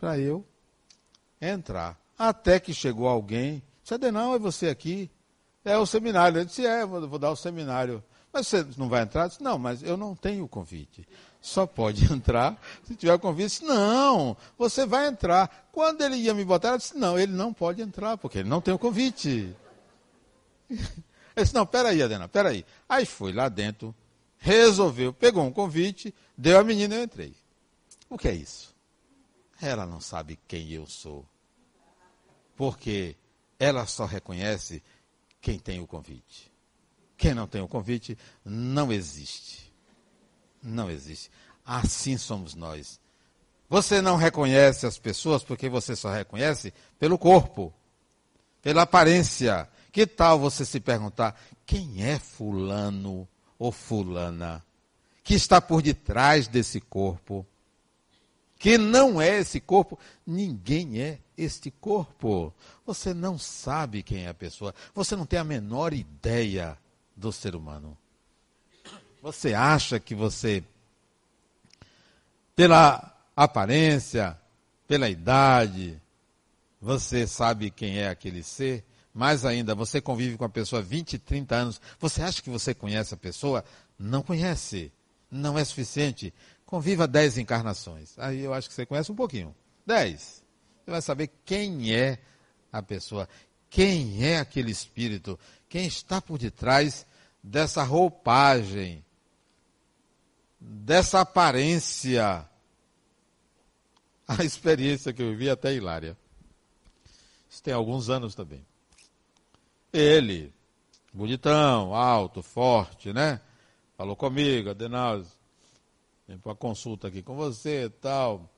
para 0.00 0.18
eu 0.18 0.42
entrar. 1.38 2.00
Até 2.18 2.58
que 2.58 2.72
chegou 2.72 3.06
alguém, 3.06 3.62
disse, 3.84 4.10
não, 4.10 4.34
é 4.34 4.38
você 4.38 4.68
aqui. 4.68 5.10
É 5.62 5.76
o 5.76 5.84
seminário. 5.84 6.38
Ele 6.38 6.46
disse, 6.46 6.64
é, 6.66 6.86
vou, 6.86 7.06
vou 7.06 7.18
dar 7.18 7.30
o 7.30 7.36
seminário. 7.36 8.02
Mas 8.32 8.48
você 8.48 8.66
não 8.78 8.88
vai 8.88 9.02
entrar? 9.02 9.24
Eu 9.24 9.28
disse, 9.28 9.42
não, 9.42 9.58
mas 9.58 9.82
eu 9.82 9.96
não 9.98 10.16
tenho 10.16 10.48
convite. 10.48 11.06
Só 11.42 11.66
pode 11.66 12.04
entrar 12.10 12.58
se 12.84 12.96
tiver 12.96 13.18
convite. 13.18 13.50
Disse, 13.50 13.64
não, 13.64 14.34
você 14.56 14.86
vai 14.86 15.06
entrar. 15.06 15.68
Quando 15.70 16.00
ele 16.00 16.16
ia 16.16 16.32
me 16.32 16.44
botar, 16.44 16.70
eu 16.70 16.78
disse, 16.78 16.96
não, 16.96 17.18
ele 17.18 17.32
não 17.32 17.52
pode 17.52 17.82
entrar, 17.82 18.16
porque 18.16 18.38
ele 18.38 18.48
não 18.48 18.62
tem 18.62 18.72
o 18.72 18.78
convite. 18.78 19.54
Eu 21.34 21.44
disse, 21.44 21.54
não, 21.54 21.64
peraí, 21.64 22.02
Adena, 22.02 22.28
peraí. 22.28 22.62
Aí 22.86 23.06
foi 23.06 23.32
lá 23.32 23.48
dentro, 23.48 23.94
resolveu, 24.42 25.12
pegou 25.12 25.44
um 25.44 25.52
convite, 25.52 26.12
deu 26.36 26.58
a 26.58 26.64
menina 26.64 26.96
e 26.96 26.98
eu 26.98 27.04
entrei. 27.04 27.34
O 28.10 28.18
que 28.18 28.26
é 28.26 28.34
isso? 28.34 28.74
Ela 29.60 29.86
não 29.86 30.00
sabe 30.00 30.36
quem 30.48 30.72
eu 30.72 30.84
sou. 30.84 31.24
Porque 32.56 33.16
ela 33.56 33.86
só 33.86 34.04
reconhece 34.04 34.82
quem 35.40 35.60
tem 35.60 35.80
o 35.80 35.86
convite. 35.86 36.52
Quem 37.16 37.34
não 37.34 37.46
tem 37.46 37.62
o 37.62 37.68
convite 37.68 38.18
não 38.44 38.92
existe. 38.92 39.72
Não 40.60 40.90
existe. 40.90 41.30
Assim 41.64 42.18
somos 42.18 42.56
nós. 42.56 43.00
Você 43.68 44.02
não 44.02 44.16
reconhece 44.16 44.86
as 44.86 44.98
pessoas 44.98 45.44
porque 45.44 45.68
você 45.68 45.94
só 45.94 46.12
reconhece 46.12 46.74
pelo 46.98 47.16
corpo, 47.16 47.72
pela 48.60 48.82
aparência. 48.82 49.70
Que 49.92 50.04
tal 50.04 50.40
você 50.40 50.64
se 50.64 50.80
perguntar 50.80 51.40
quem 51.64 52.04
é 52.04 52.18
fulano 52.18 53.28
ou 53.62 53.70
fulana 53.70 54.60
que 55.22 55.34
está 55.34 55.60
por 55.60 55.80
detrás 55.80 56.48
desse 56.48 56.80
corpo? 56.80 57.46
Que 58.58 58.76
não 58.76 59.22
é 59.22 59.38
esse 59.38 59.60
corpo, 59.60 59.96
ninguém 60.26 61.00
é 61.00 61.20
este 61.38 61.70
corpo. 61.70 62.52
Você 62.84 63.14
não 63.14 63.38
sabe 63.38 64.02
quem 64.02 64.24
é 64.24 64.28
a 64.28 64.34
pessoa, 64.34 64.74
você 64.92 65.14
não 65.14 65.24
tem 65.24 65.38
a 65.38 65.44
menor 65.44 65.92
ideia 65.92 66.76
do 67.16 67.30
ser 67.30 67.54
humano. 67.54 67.96
Você 69.22 69.54
acha 69.54 70.00
que 70.00 70.12
você, 70.12 70.64
pela 72.56 73.16
aparência, 73.36 74.36
pela 74.88 75.08
idade, 75.08 76.02
você 76.80 77.28
sabe 77.28 77.70
quem 77.70 77.98
é 77.98 78.08
aquele 78.08 78.42
ser? 78.42 78.84
Mais 79.14 79.44
ainda, 79.44 79.74
você 79.74 80.00
convive 80.00 80.38
com 80.38 80.44
a 80.44 80.48
pessoa 80.48 80.80
20, 80.80 81.18
30 81.18 81.54
anos, 81.54 81.80
você 81.98 82.22
acha 82.22 82.40
que 82.40 82.48
você 82.48 82.72
conhece 82.72 83.12
a 83.12 83.16
pessoa? 83.16 83.64
Não 83.98 84.22
conhece. 84.22 84.90
Não 85.30 85.58
é 85.58 85.64
suficiente. 85.64 86.32
Conviva 86.64 87.06
10 87.06 87.38
encarnações. 87.38 88.18
Aí 88.18 88.40
eu 88.40 88.54
acho 88.54 88.68
que 88.68 88.74
você 88.74 88.86
conhece 88.86 89.12
um 89.12 89.14
pouquinho. 89.14 89.54
10. 89.86 90.42
Você 90.84 90.90
vai 90.90 91.02
saber 91.02 91.30
quem 91.44 91.94
é 91.94 92.18
a 92.72 92.82
pessoa, 92.82 93.28
quem 93.68 94.24
é 94.24 94.38
aquele 94.38 94.70
espírito, 94.70 95.38
quem 95.68 95.86
está 95.86 96.20
por 96.20 96.38
detrás 96.38 97.06
dessa 97.42 97.82
roupagem, 97.82 99.04
dessa 100.58 101.20
aparência. 101.20 102.48
A 104.26 104.42
experiência 104.44 105.12
que 105.12 105.20
eu 105.20 105.30
vivi 105.30 105.50
até 105.50 105.74
hilária. 105.74 106.16
Isso 107.50 107.62
tem 107.62 107.74
alguns 107.74 108.08
anos 108.08 108.34
também. 108.34 108.64
Ele, 109.92 110.54
bonitão, 111.12 111.94
alto, 111.94 112.42
forte, 112.42 113.12
né? 113.12 113.40
Falou 113.96 114.16
comigo, 114.16 114.70
Adenauso, 114.70 115.30
vem 116.26 116.38
para 116.38 116.54
consulta 116.54 117.08
aqui 117.08 117.22
com 117.22 117.36
você 117.36 117.84
e 117.84 117.90
tal. 117.90 118.48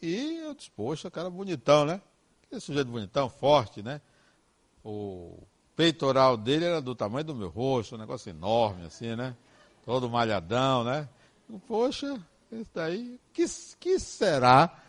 E 0.00 0.40
eu 0.44 0.54
disse, 0.54 0.70
poxa, 0.70 1.10
cara 1.10 1.30
bonitão, 1.30 1.84
né? 1.84 2.00
Esse 2.50 2.66
sujeito 2.66 2.90
bonitão, 2.90 3.28
forte, 3.30 3.82
né? 3.82 4.00
O 4.84 5.42
peitoral 5.74 6.36
dele 6.36 6.66
era 6.66 6.80
do 6.80 6.94
tamanho 6.94 7.24
do 7.24 7.34
meu 7.34 7.48
rosto, 7.48 7.94
um 7.94 7.98
negócio 7.98 8.28
enorme, 8.28 8.84
assim, 8.84 9.16
né? 9.16 9.34
Todo 9.84 10.10
malhadão, 10.10 10.84
né? 10.84 11.08
Poxa, 11.66 12.20
esse 12.52 12.70
daí, 12.74 13.18
que, 13.32 13.44
que 13.80 13.98
será 13.98 14.82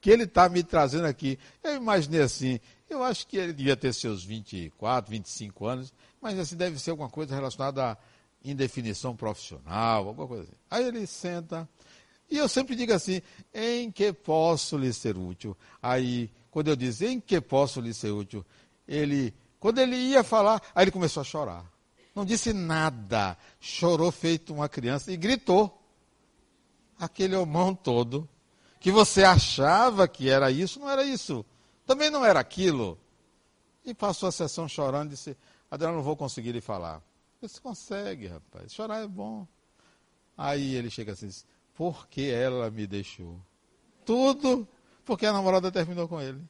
que 0.00 0.10
ele 0.10 0.24
está 0.24 0.48
me 0.48 0.62
trazendo 0.62 1.06
aqui? 1.06 1.38
Eu 1.62 1.76
imaginei 1.76 2.20
assim, 2.20 2.60
eu 2.92 3.02
acho 3.02 3.26
que 3.26 3.36
ele 3.36 3.52
devia 3.52 3.76
ter 3.76 3.92
seus 3.92 4.24
24, 4.24 5.10
25 5.10 5.66
anos, 5.66 5.92
mas 6.20 6.38
assim 6.38 6.56
deve 6.56 6.78
ser 6.78 6.90
alguma 6.90 7.08
coisa 7.08 7.34
relacionada 7.34 7.92
à 7.92 7.98
indefinição 8.44 9.16
profissional, 9.16 10.08
alguma 10.08 10.26
coisa 10.26 10.44
assim. 10.44 10.52
Aí 10.70 10.84
ele 10.84 11.06
senta, 11.06 11.68
e 12.32 12.38
eu 12.38 12.48
sempre 12.48 12.74
digo 12.74 12.92
assim, 12.92 13.20
em 13.52 13.90
que 13.90 14.12
posso 14.12 14.78
lhe 14.78 14.90
ser 14.92 15.18
útil? 15.18 15.54
Aí, 15.82 16.30
quando 16.50 16.68
eu 16.68 16.76
disse, 16.76 17.06
em 17.06 17.20
que 17.20 17.40
posso 17.40 17.80
lhe 17.80 17.92
ser 17.92 18.10
útil? 18.10 18.42
Ele, 18.88 19.34
quando 19.60 19.78
ele 19.78 19.96
ia 19.96 20.24
falar, 20.24 20.62
aí 20.74 20.84
ele 20.84 20.90
começou 20.90 21.20
a 21.20 21.24
chorar. 21.24 21.64
Não 22.14 22.24
disse 22.24 22.52
nada, 22.52 23.36
chorou 23.60 24.10
feito 24.10 24.54
uma 24.54 24.68
criança 24.68 25.12
e 25.12 25.16
gritou. 25.16 25.78
Aquele 26.98 27.36
homão 27.36 27.74
todo, 27.74 28.28
que 28.80 28.90
você 28.90 29.24
achava 29.24 30.08
que 30.08 30.30
era 30.30 30.50
isso, 30.50 30.80
não 30.80 30.88
era 30.88 31.04
isso. 31.04 31.44
Também 31.92 32.08
não 32.08 32.24
era 32.24 32.40
aquilo. 32.40 32.98
E 33.84 33.92
passou 33.92 34.26
a 34.26 34.32
sessão 34.32 34.66
chorando 34.66 35.08
e 35.08 35.10
disse: 35.10 35.36
Adriano, 35.70 35.96
não 35.96 36.02
vou 36.02 36.16
conseguir 36.16 36.50
lhe 36.50 36.60
falar. 36.62 37.02
Você 37.42 37.60
consegue, 37.60 38.28
rapaz. 38.28 38.72
Chorar 38.72 39.02
é 39.02 39.06
bom. 39.06 39.46
Aí 40.34 40.74
ele 40.74 40.88
chega 40.88 41.12
assim: 41.12 41.26
diz, 41.26 41.44
Por 41.74 42.08
que 42.08 42.30
ela 42.30 42.70
me 42.70 42.86
deixou? 42.86 43.38
Tudo 44.06 44.66
porque 45.04 45.26
a 45.26 45.34
namorada 45.34 45.70
terminou 45.70 46.08
com 46.08 46.18
ele. 46.18 46.42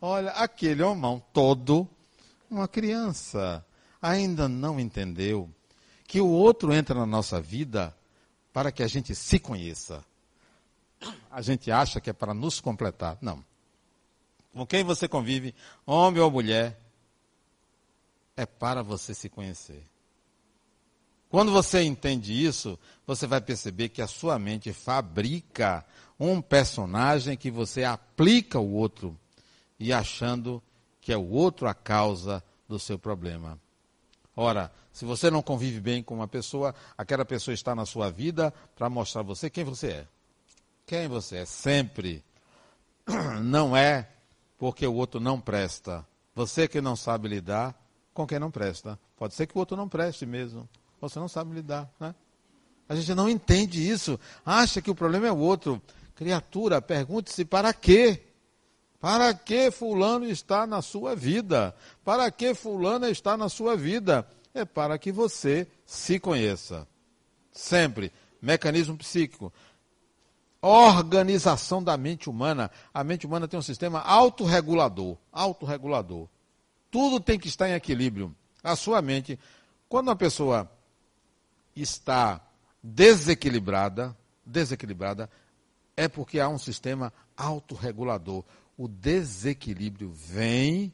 Olha, 0.00 0.30
aquele 0.30 0.82
homão 0.82 1.22
todo, 1.30 1.86
uma 2.50 2.66
criança, 2.66 3.62
ainda 4.00 4.48
não 4.48 4.80
entendeu 4.80 5.50
que 6.06 6.22
o 6.22 6.28
outro 6.28 6.72
entra 6.72 6.98
na 6.98 7.04
nossa 7.04 7.38
vida 7.38 7.94
para 8.50 8.72
que 8.72 8.82
a 8.82 8.88
gente 8.88 9.14
se 9.14 9.38
conheça. 9.38 10.02
A 11.30 11.42
gente 11.42 11.70
acha 11.70 12.00
que 12.00 12.08
é 12.08 12.14
para 12.14 12.32
nos 12.32 12.62
completar. 12.62 13.18
Não 13.20 13.44
com 14.56 14.66
quem 14.66 14.82
você 14.82 15.06
convive, 15.06 15.54
homem 15.84 16.22
ou 16.22 16.30
mulher, 16.30 16.80
é 18.34 18.46
para 18.46 18.82
você 18.82 19.12
se 19.12 19.28
conhecer. 19.28 19.86
Quando 21.28 21.52
você 21.52 21.82
entende 21.82 22.32
isso, 22.32 22.78
você 23.06 23.26
vai 23.26 23.38
perceber 23.38 23.90
que 23.90 24.00
a 24.00 24.06
sua 24.06 24.38
mente 24.38 24.72
fabrica 24.72 25.84
um 26.18 26.40
personagem 26.40 27.36
que 27.36 27.50
você 27.50 27.84
aplica 27.84 28.58
o 28.58 28.72
outro 28.72 29.14
e 29.78 29.92
achando 29.92 30.62
que 31.02 31.12
é 31.12 31.16
o 31.18 31.28
outro 31.28 31.68
a 31.68 31.74
causa 31.74 32.42
do 32.66 32.78
seu 32.78 32.98
problema. 32.98 33.60
Ora, 34.34 34.72
se 34.90 35.04
você 35.04 35.30
não 35.30 35.42
convive 35.42 35.80
bem 35.80 36.02
com 36.02 36.14
uma 36.14 36.28
pessoa, 36.28 36.74
aquela 36.96 37.26
pessoa 37.26 37.52
está 37.52 37.74
na 37.74 37.84
sua 37.84 38.10
vida 38.10 38.54
para 38.74 38.88
mostrar 38.88 39.20
a 39.20 39.24
você 39.24 39.50
quem 39.50 39.64
você 39.64 39.88
é. 39.88 40.06
Quem 40.86 41.08
você 41.08 41.38
é 41.38 41.44
sempre. 41.44 42.24
Não 43.42 43.76
é 43.76 44.08
porque 44.58 44.86
o 44.86 44.94
outro 44.94 45.20
não 45.20 45.40
presta. 45.40 46.06
Você 46.34 46.68
que 46.68 46.80
não 46.80 46.96
sabe 46.96 47.28
lidar 47.28 47.74
com 48.12 48.26
quem 48.26 48.38
não 48.38 48.50
presta. 48.50 48.98
Pode 49.16 49.34
ser 49.34 49.46
que 49.46 49.56
o 49.56 49.58
outro 49.58 49.76
não 49.76 49.88
preste 49.88 50.24
mesmo. 50.26 50.68
Você 51.00 51.18
não 51.18 51.28
sabe 51.28 51.54
lidar, 51.54 51.90
né? 52.00 52.14
A 52.88 52.94
gente 52.94 53.14
não 53.14 53.28
entende 53.28 53.86
isso. 53.86 54.18
Acha 54.44 54.80
que 54.80 54.90
o 54.90 54.94
problema 54.94 55.26
é 55.26 55.32
o 55.32 55.38
outro. 55.38 55.80
Criatura, 56.14 56.80
pergunte-se 56.80 57.44
para 57.44 57.72
quê? 57.72 58.22
Para 59.00 59.34
que 59.34 59.70
fulano 59.70 60.24
está 60.26 60.66
na 60.66 60.80
sua 60.80 61.14
vida? 61.14 61.74
Para 62.04 62.30
que 62.30 62.54
fulana 62.54 63.10
está 63.10 63.36
na 63.36 63.48
sua 63.48 63.76
vida? 63.76 64.26
É 64.54 64.64
para 64.64 64.98
que 64.98 65.12
você 65.12 65.66
se 65.84 66.18
conheça. 66.18 66.86
Sempre. 67.52 68.12
Mecanismo 68.40 68.96
psíquico 68.96 69.52
organização 70.60 71.82
da 71.82 71.96
mente 71.96 72.28
humana. 72.28 72.70
A 72.92 73.04
mente 73.04 73.26
humana 73.26 73.46
tem 73.46 73.58
um 73.58 73.62
sistema 73.62 74.00
autorregulador. 74.00 75.16
Autorregulador. 75.32 76.28
Tudo 76.90 77.20
tem 77.20 77.38
que 77.38 77.48
estar 77.48 77.68
em 77.68 77.74
equilíbrio. 77.74 78.34
A 78.62 78.74
sua 78.74 79.00
mente, 79.02 79.38
quando 79.88 80.08
uma 80.08 80.16
pessoa 80.16 80.70
está 81.74 82.40
desequilibrada, 82.82 84.16
desequilibrada, 84.44 85.30
é 85.96 86.08
porque 86.08 86.40
há 86.40 86.48
um 86.48 86.58
sistema 86.58 87.12
autorregulador. 87.36 88.44
O 88.76 88.88
desequilíbrio 88.88 90.10
vem 90.10 90.92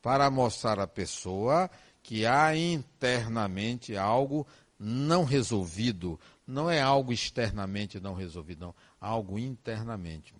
para 0.00 0.30
mostrar 0.30 0.80
à 0.80 0.86
pessoa 0.86 1.70
que 2.02 2.26
há 2.26 2.56
internamente 2.56 3.96
algo 3.96 4.46
não 4.78 5.22
resolvido, 5.22 6.18
não 6.44 6.68
é 6.68 6.80
algo 6.80 7.12
externamente 7.12 8.00
não 8.00 8.14
resolvido, 8.14 8.66
não. 8.66 8.74
Algo 9.02 9.36
internamente. 9.36 10.32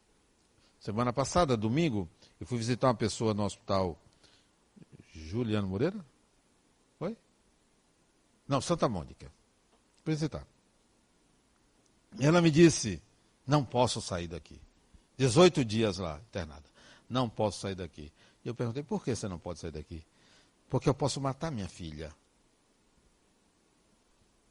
Semana 0.79 1.13
passada, 1.13 1.57
domingo, 1.57 2.09
eu 2.41 2.47
fui 2.47 2.59
visitar 2.59 2.87
uma 2.87 2.95
pessoa 2.95 3.35
no 3.35 3.43
hospital 3.43 3.99
Juliano 5.13 5.67
Moreira? 5.67 6.07
Foi? 6.97 7.17
Não, 8.47 8.61
Santa 8.61 8.89
Mônica. 8.89 9.27
Fui 10.05 10.15
visitar. 10.15 10.47
Ela 12.21 12.41
me 12.41 12.53
disse: 12.53 13.03
não 13.45 13.65
posso 13.65 14.01
sair 14.01 14.29
daqui. 14.29 14.61
18 15.17 15.65
dias 15.65 15.99
lá, 15.99 16.21
internada. 16.29 16.65
Não 17.11 17.29
posso 17.29 17.59
sair 17.59 17.75
daqui. 17.75 18.13
E 18.45 18.49
eu 18.49 18.55
perguntei: 18.55 18.85
por 18.85 19.03
que 19.03 19.17
você 19.17 19.27
não 19.27 19.41
pode 19.41 19.59
sair 19.59 19.73
daqui? 19.73 20.05
Porque 20.71 20.89
eu 20.89 20.95
posso 20.95 21.21
matar 21.21 21.51
minha 21.51 21.69
filha. 21.69 22.15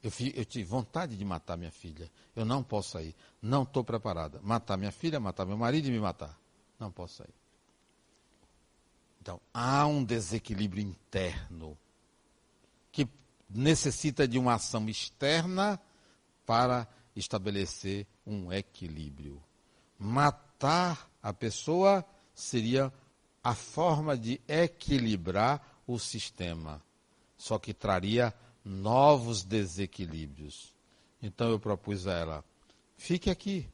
Eu, 0.02 0.10
eu, 0.34 0.44
tive 0.44 0.64
vontade 0.64 1.16
de 1.16 1.24
matar 1.24 1.56
minha 1.56 1.70
filha. 1.70 2.10
Eu 2.34 2.44
não 2.44 2.62
posso 2.62 2.90
sair. 2.90 3.14
Não 3.40 3.62
estou 3.62 3.84
preparada. 3.84 4.40
Matar 4.42 4.76
minha 4.76 4.90
filha, 4.90 5.20
matar 5.20 5.46
meu 5.46 5.56
marido 5.56 5.86
e 5.88 5.90
me 5.92 6.00
matar. 6.00 6.36
Não 6.78 6.90
posso 6.90 7.18
sair. 7.18 7.34
Então, 9.20 9.40
há 9.54 9.86
um 9.86 10.02
desequilíbrio 10.02 10.82
interno 10.82 11.78
que 12.90 13.08
necessita 13.48 14.26
de 14.26 14.36
uma 14.36 14.54
ação 14.54 14.88
externa 14.88 15.80
para 16.44 16.88
estabelecer 17.14 18.04
um 18.26 18.52
equilíbrio. 18.52 19.40
Matar 19.96 21.08
a 21.22 21.32
pessoa 21.32 22.04
seria 22.34 22.92
a 23.44 23.54
forma 23.54 24.16
de 24.16 24.40
equilibrar 24.48 25.80
o 25.86 25.98
sistema, 25.98 26.82
só 27.36 27.58
que 27.58 27.74
traria 27.74 28.34
novos 28.64 29.42
desequilíbrios. 29.42 30.72
Então 31.22 31.50
eu 31.50 31.58
propus 31.58 32.06
a 32.06 32.12
ela: 32.12 32.44
fique 32.96 33.30
aqui. 33.30 33.68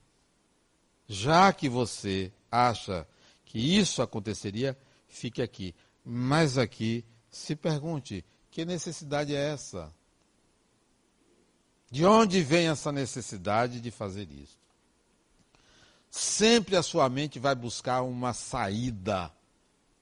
Já 1.06 1.52
que 1.52 1.68
você 1.68 2.30
acha 2.50 3.06
que 3.44 3.58
isso 3.58 4.02
aconteceria, 4.02 4.76
fique 5.08 5.40
aqui. 5.40 5.74
Mas 6.04 6.58
aqui 6.58 7.04
se 7.30 7.56
pergunte: 7.56 8.24
que 8.50 8.64
necessidade 8.64 9.34
é 9.34 9.52
essa? 9.52 9.92
De 11.90 12.04
onde 12.04 12.42
vem 12.42 12.68
essa 12.68 12.92
necessidade 12.92 13.80
de 13.80 13.90
fazer 13.90 14.30
isso? 14.30 14.58
Sempre 16.10 16.76
a 16.76 16.82
sua 16.82 17.08
mente 17.08 17.38
vai 17.38 17.54
buscar 17.54 18.02
uma 18.02 18.32
saída. 18.32 19.32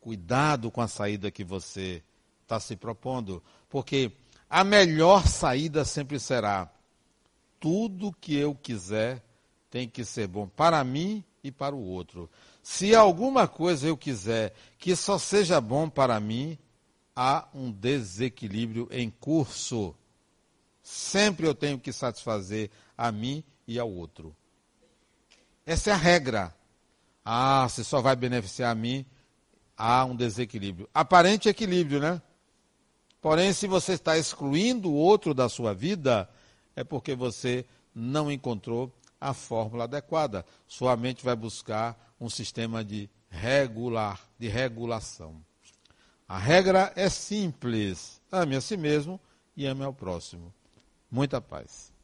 Cuidado 0.01 0.71
com 0.71 0.81
a 0.81 0.89
saída 0.89 1.31
que 1.31 1.45
você 1.45 2.03
está 2.43 2.61
se 2.61 2.77
propondo, 2.77 3.43
porque 3.69 4.13
a 4.49 4.65
melhor 4.65 5.27
saída 5.27 5.85
sempre 5.85 6.19
será: 6.19 6.71
tudo 7.61 8.15
que 8.21 8.37
eu 8.37 8.55
quiser 8.55 9.23
tem 9.71 9.89
que 9.89 10.05
ser 10.05 10.27
bom 10.27 10.47
para 10.47 10.83
mim 10.85 11.25
e 11.43 11.51
para 11.51 11.75
o 11.75 11.85
outro. 11.85 12.31
Se 12.63 12.95
alguma 12.95 13.47
coisa 13.47 13.87
eu 13.87 13.97
quiser 13.97 14.55
que 14.79 14.97
só 14.97 15.19
seja 15.19 15.61
bom 15.61 15.89
para 15.89 16.19
mim, 16.19 16.59
há 17.15 17.49
um 17.55 17.71
desequilíbrio 17.71 18.89
em 18.91 19.11
curso. 19.11 19.95
Sempre 20.83 21.47
eu 21.47 21.55
tenho 21.55 21.79
que 21.79 21.93
satisfazer 21.93 22.71
a 22.97 23.11
mim 23.11 23.43
e 23.67 23.79
ao 23.79 23.91
outro. 23.91 24.35
Essa 25.65 25.91
é 25.91 25.93
a 25.93 25.97
regra. 25.97 26.55
Ah, 27.25 27.67
se 27.69 27.85
só 27.85 28.01
vai 28.01 28.15
beneficiar 28.15 28.71
a 28.71 28.75
mim, 28.75 29.05
há 29.77 30.05
um 30.05 30.15
desequilíbrio. 30.15 30.89
Aparente 30.95 31.49
equilíbrio, 31.49 31.99
né? 31.99 32.23
Porém, 33.27 33.53
se 33.53 33.67
você 33.67 33.95
está 33.95 34.17
excluindo 34.17 34.89
o 34.89 34.95
outro 34.95 35.35
da 35.35 35.49
sua 35.49 35.75
vida, 35.75 36.31
é 36.77 36.85
porque 36.85 37.13
você 37.13 37.67
não 37.93 38.31
encontrou 38.31 38.95
a 39.21 39.35
fórmula 39.35 39.83
adequada. 39.83 40.47
Sua 40.65 40.97
mente 40.97 41.25
vai 41.25 41.35
buscar 41.35 42.15
um 42.21 42.31
sistema 42.31 42.85
de 42.85 43.11
regular, 43.29 44.21
de 44.39 44.47
regulação. 44.47 45.45
A 46.29 46.39
regra 46.39 46.93
é 46.95 47.09
simples: 47.09 48.23
ame 48.31 48.55
a 48.55 48.61
si 48.61 48.77
mesmo 48.77 49.19
e 49.57 49.67
ame 49.67 49.83
ao 49.83 49.93
próximo. 49.93 50.55
Muita 51.11 51.41
paz. 51.41 51.96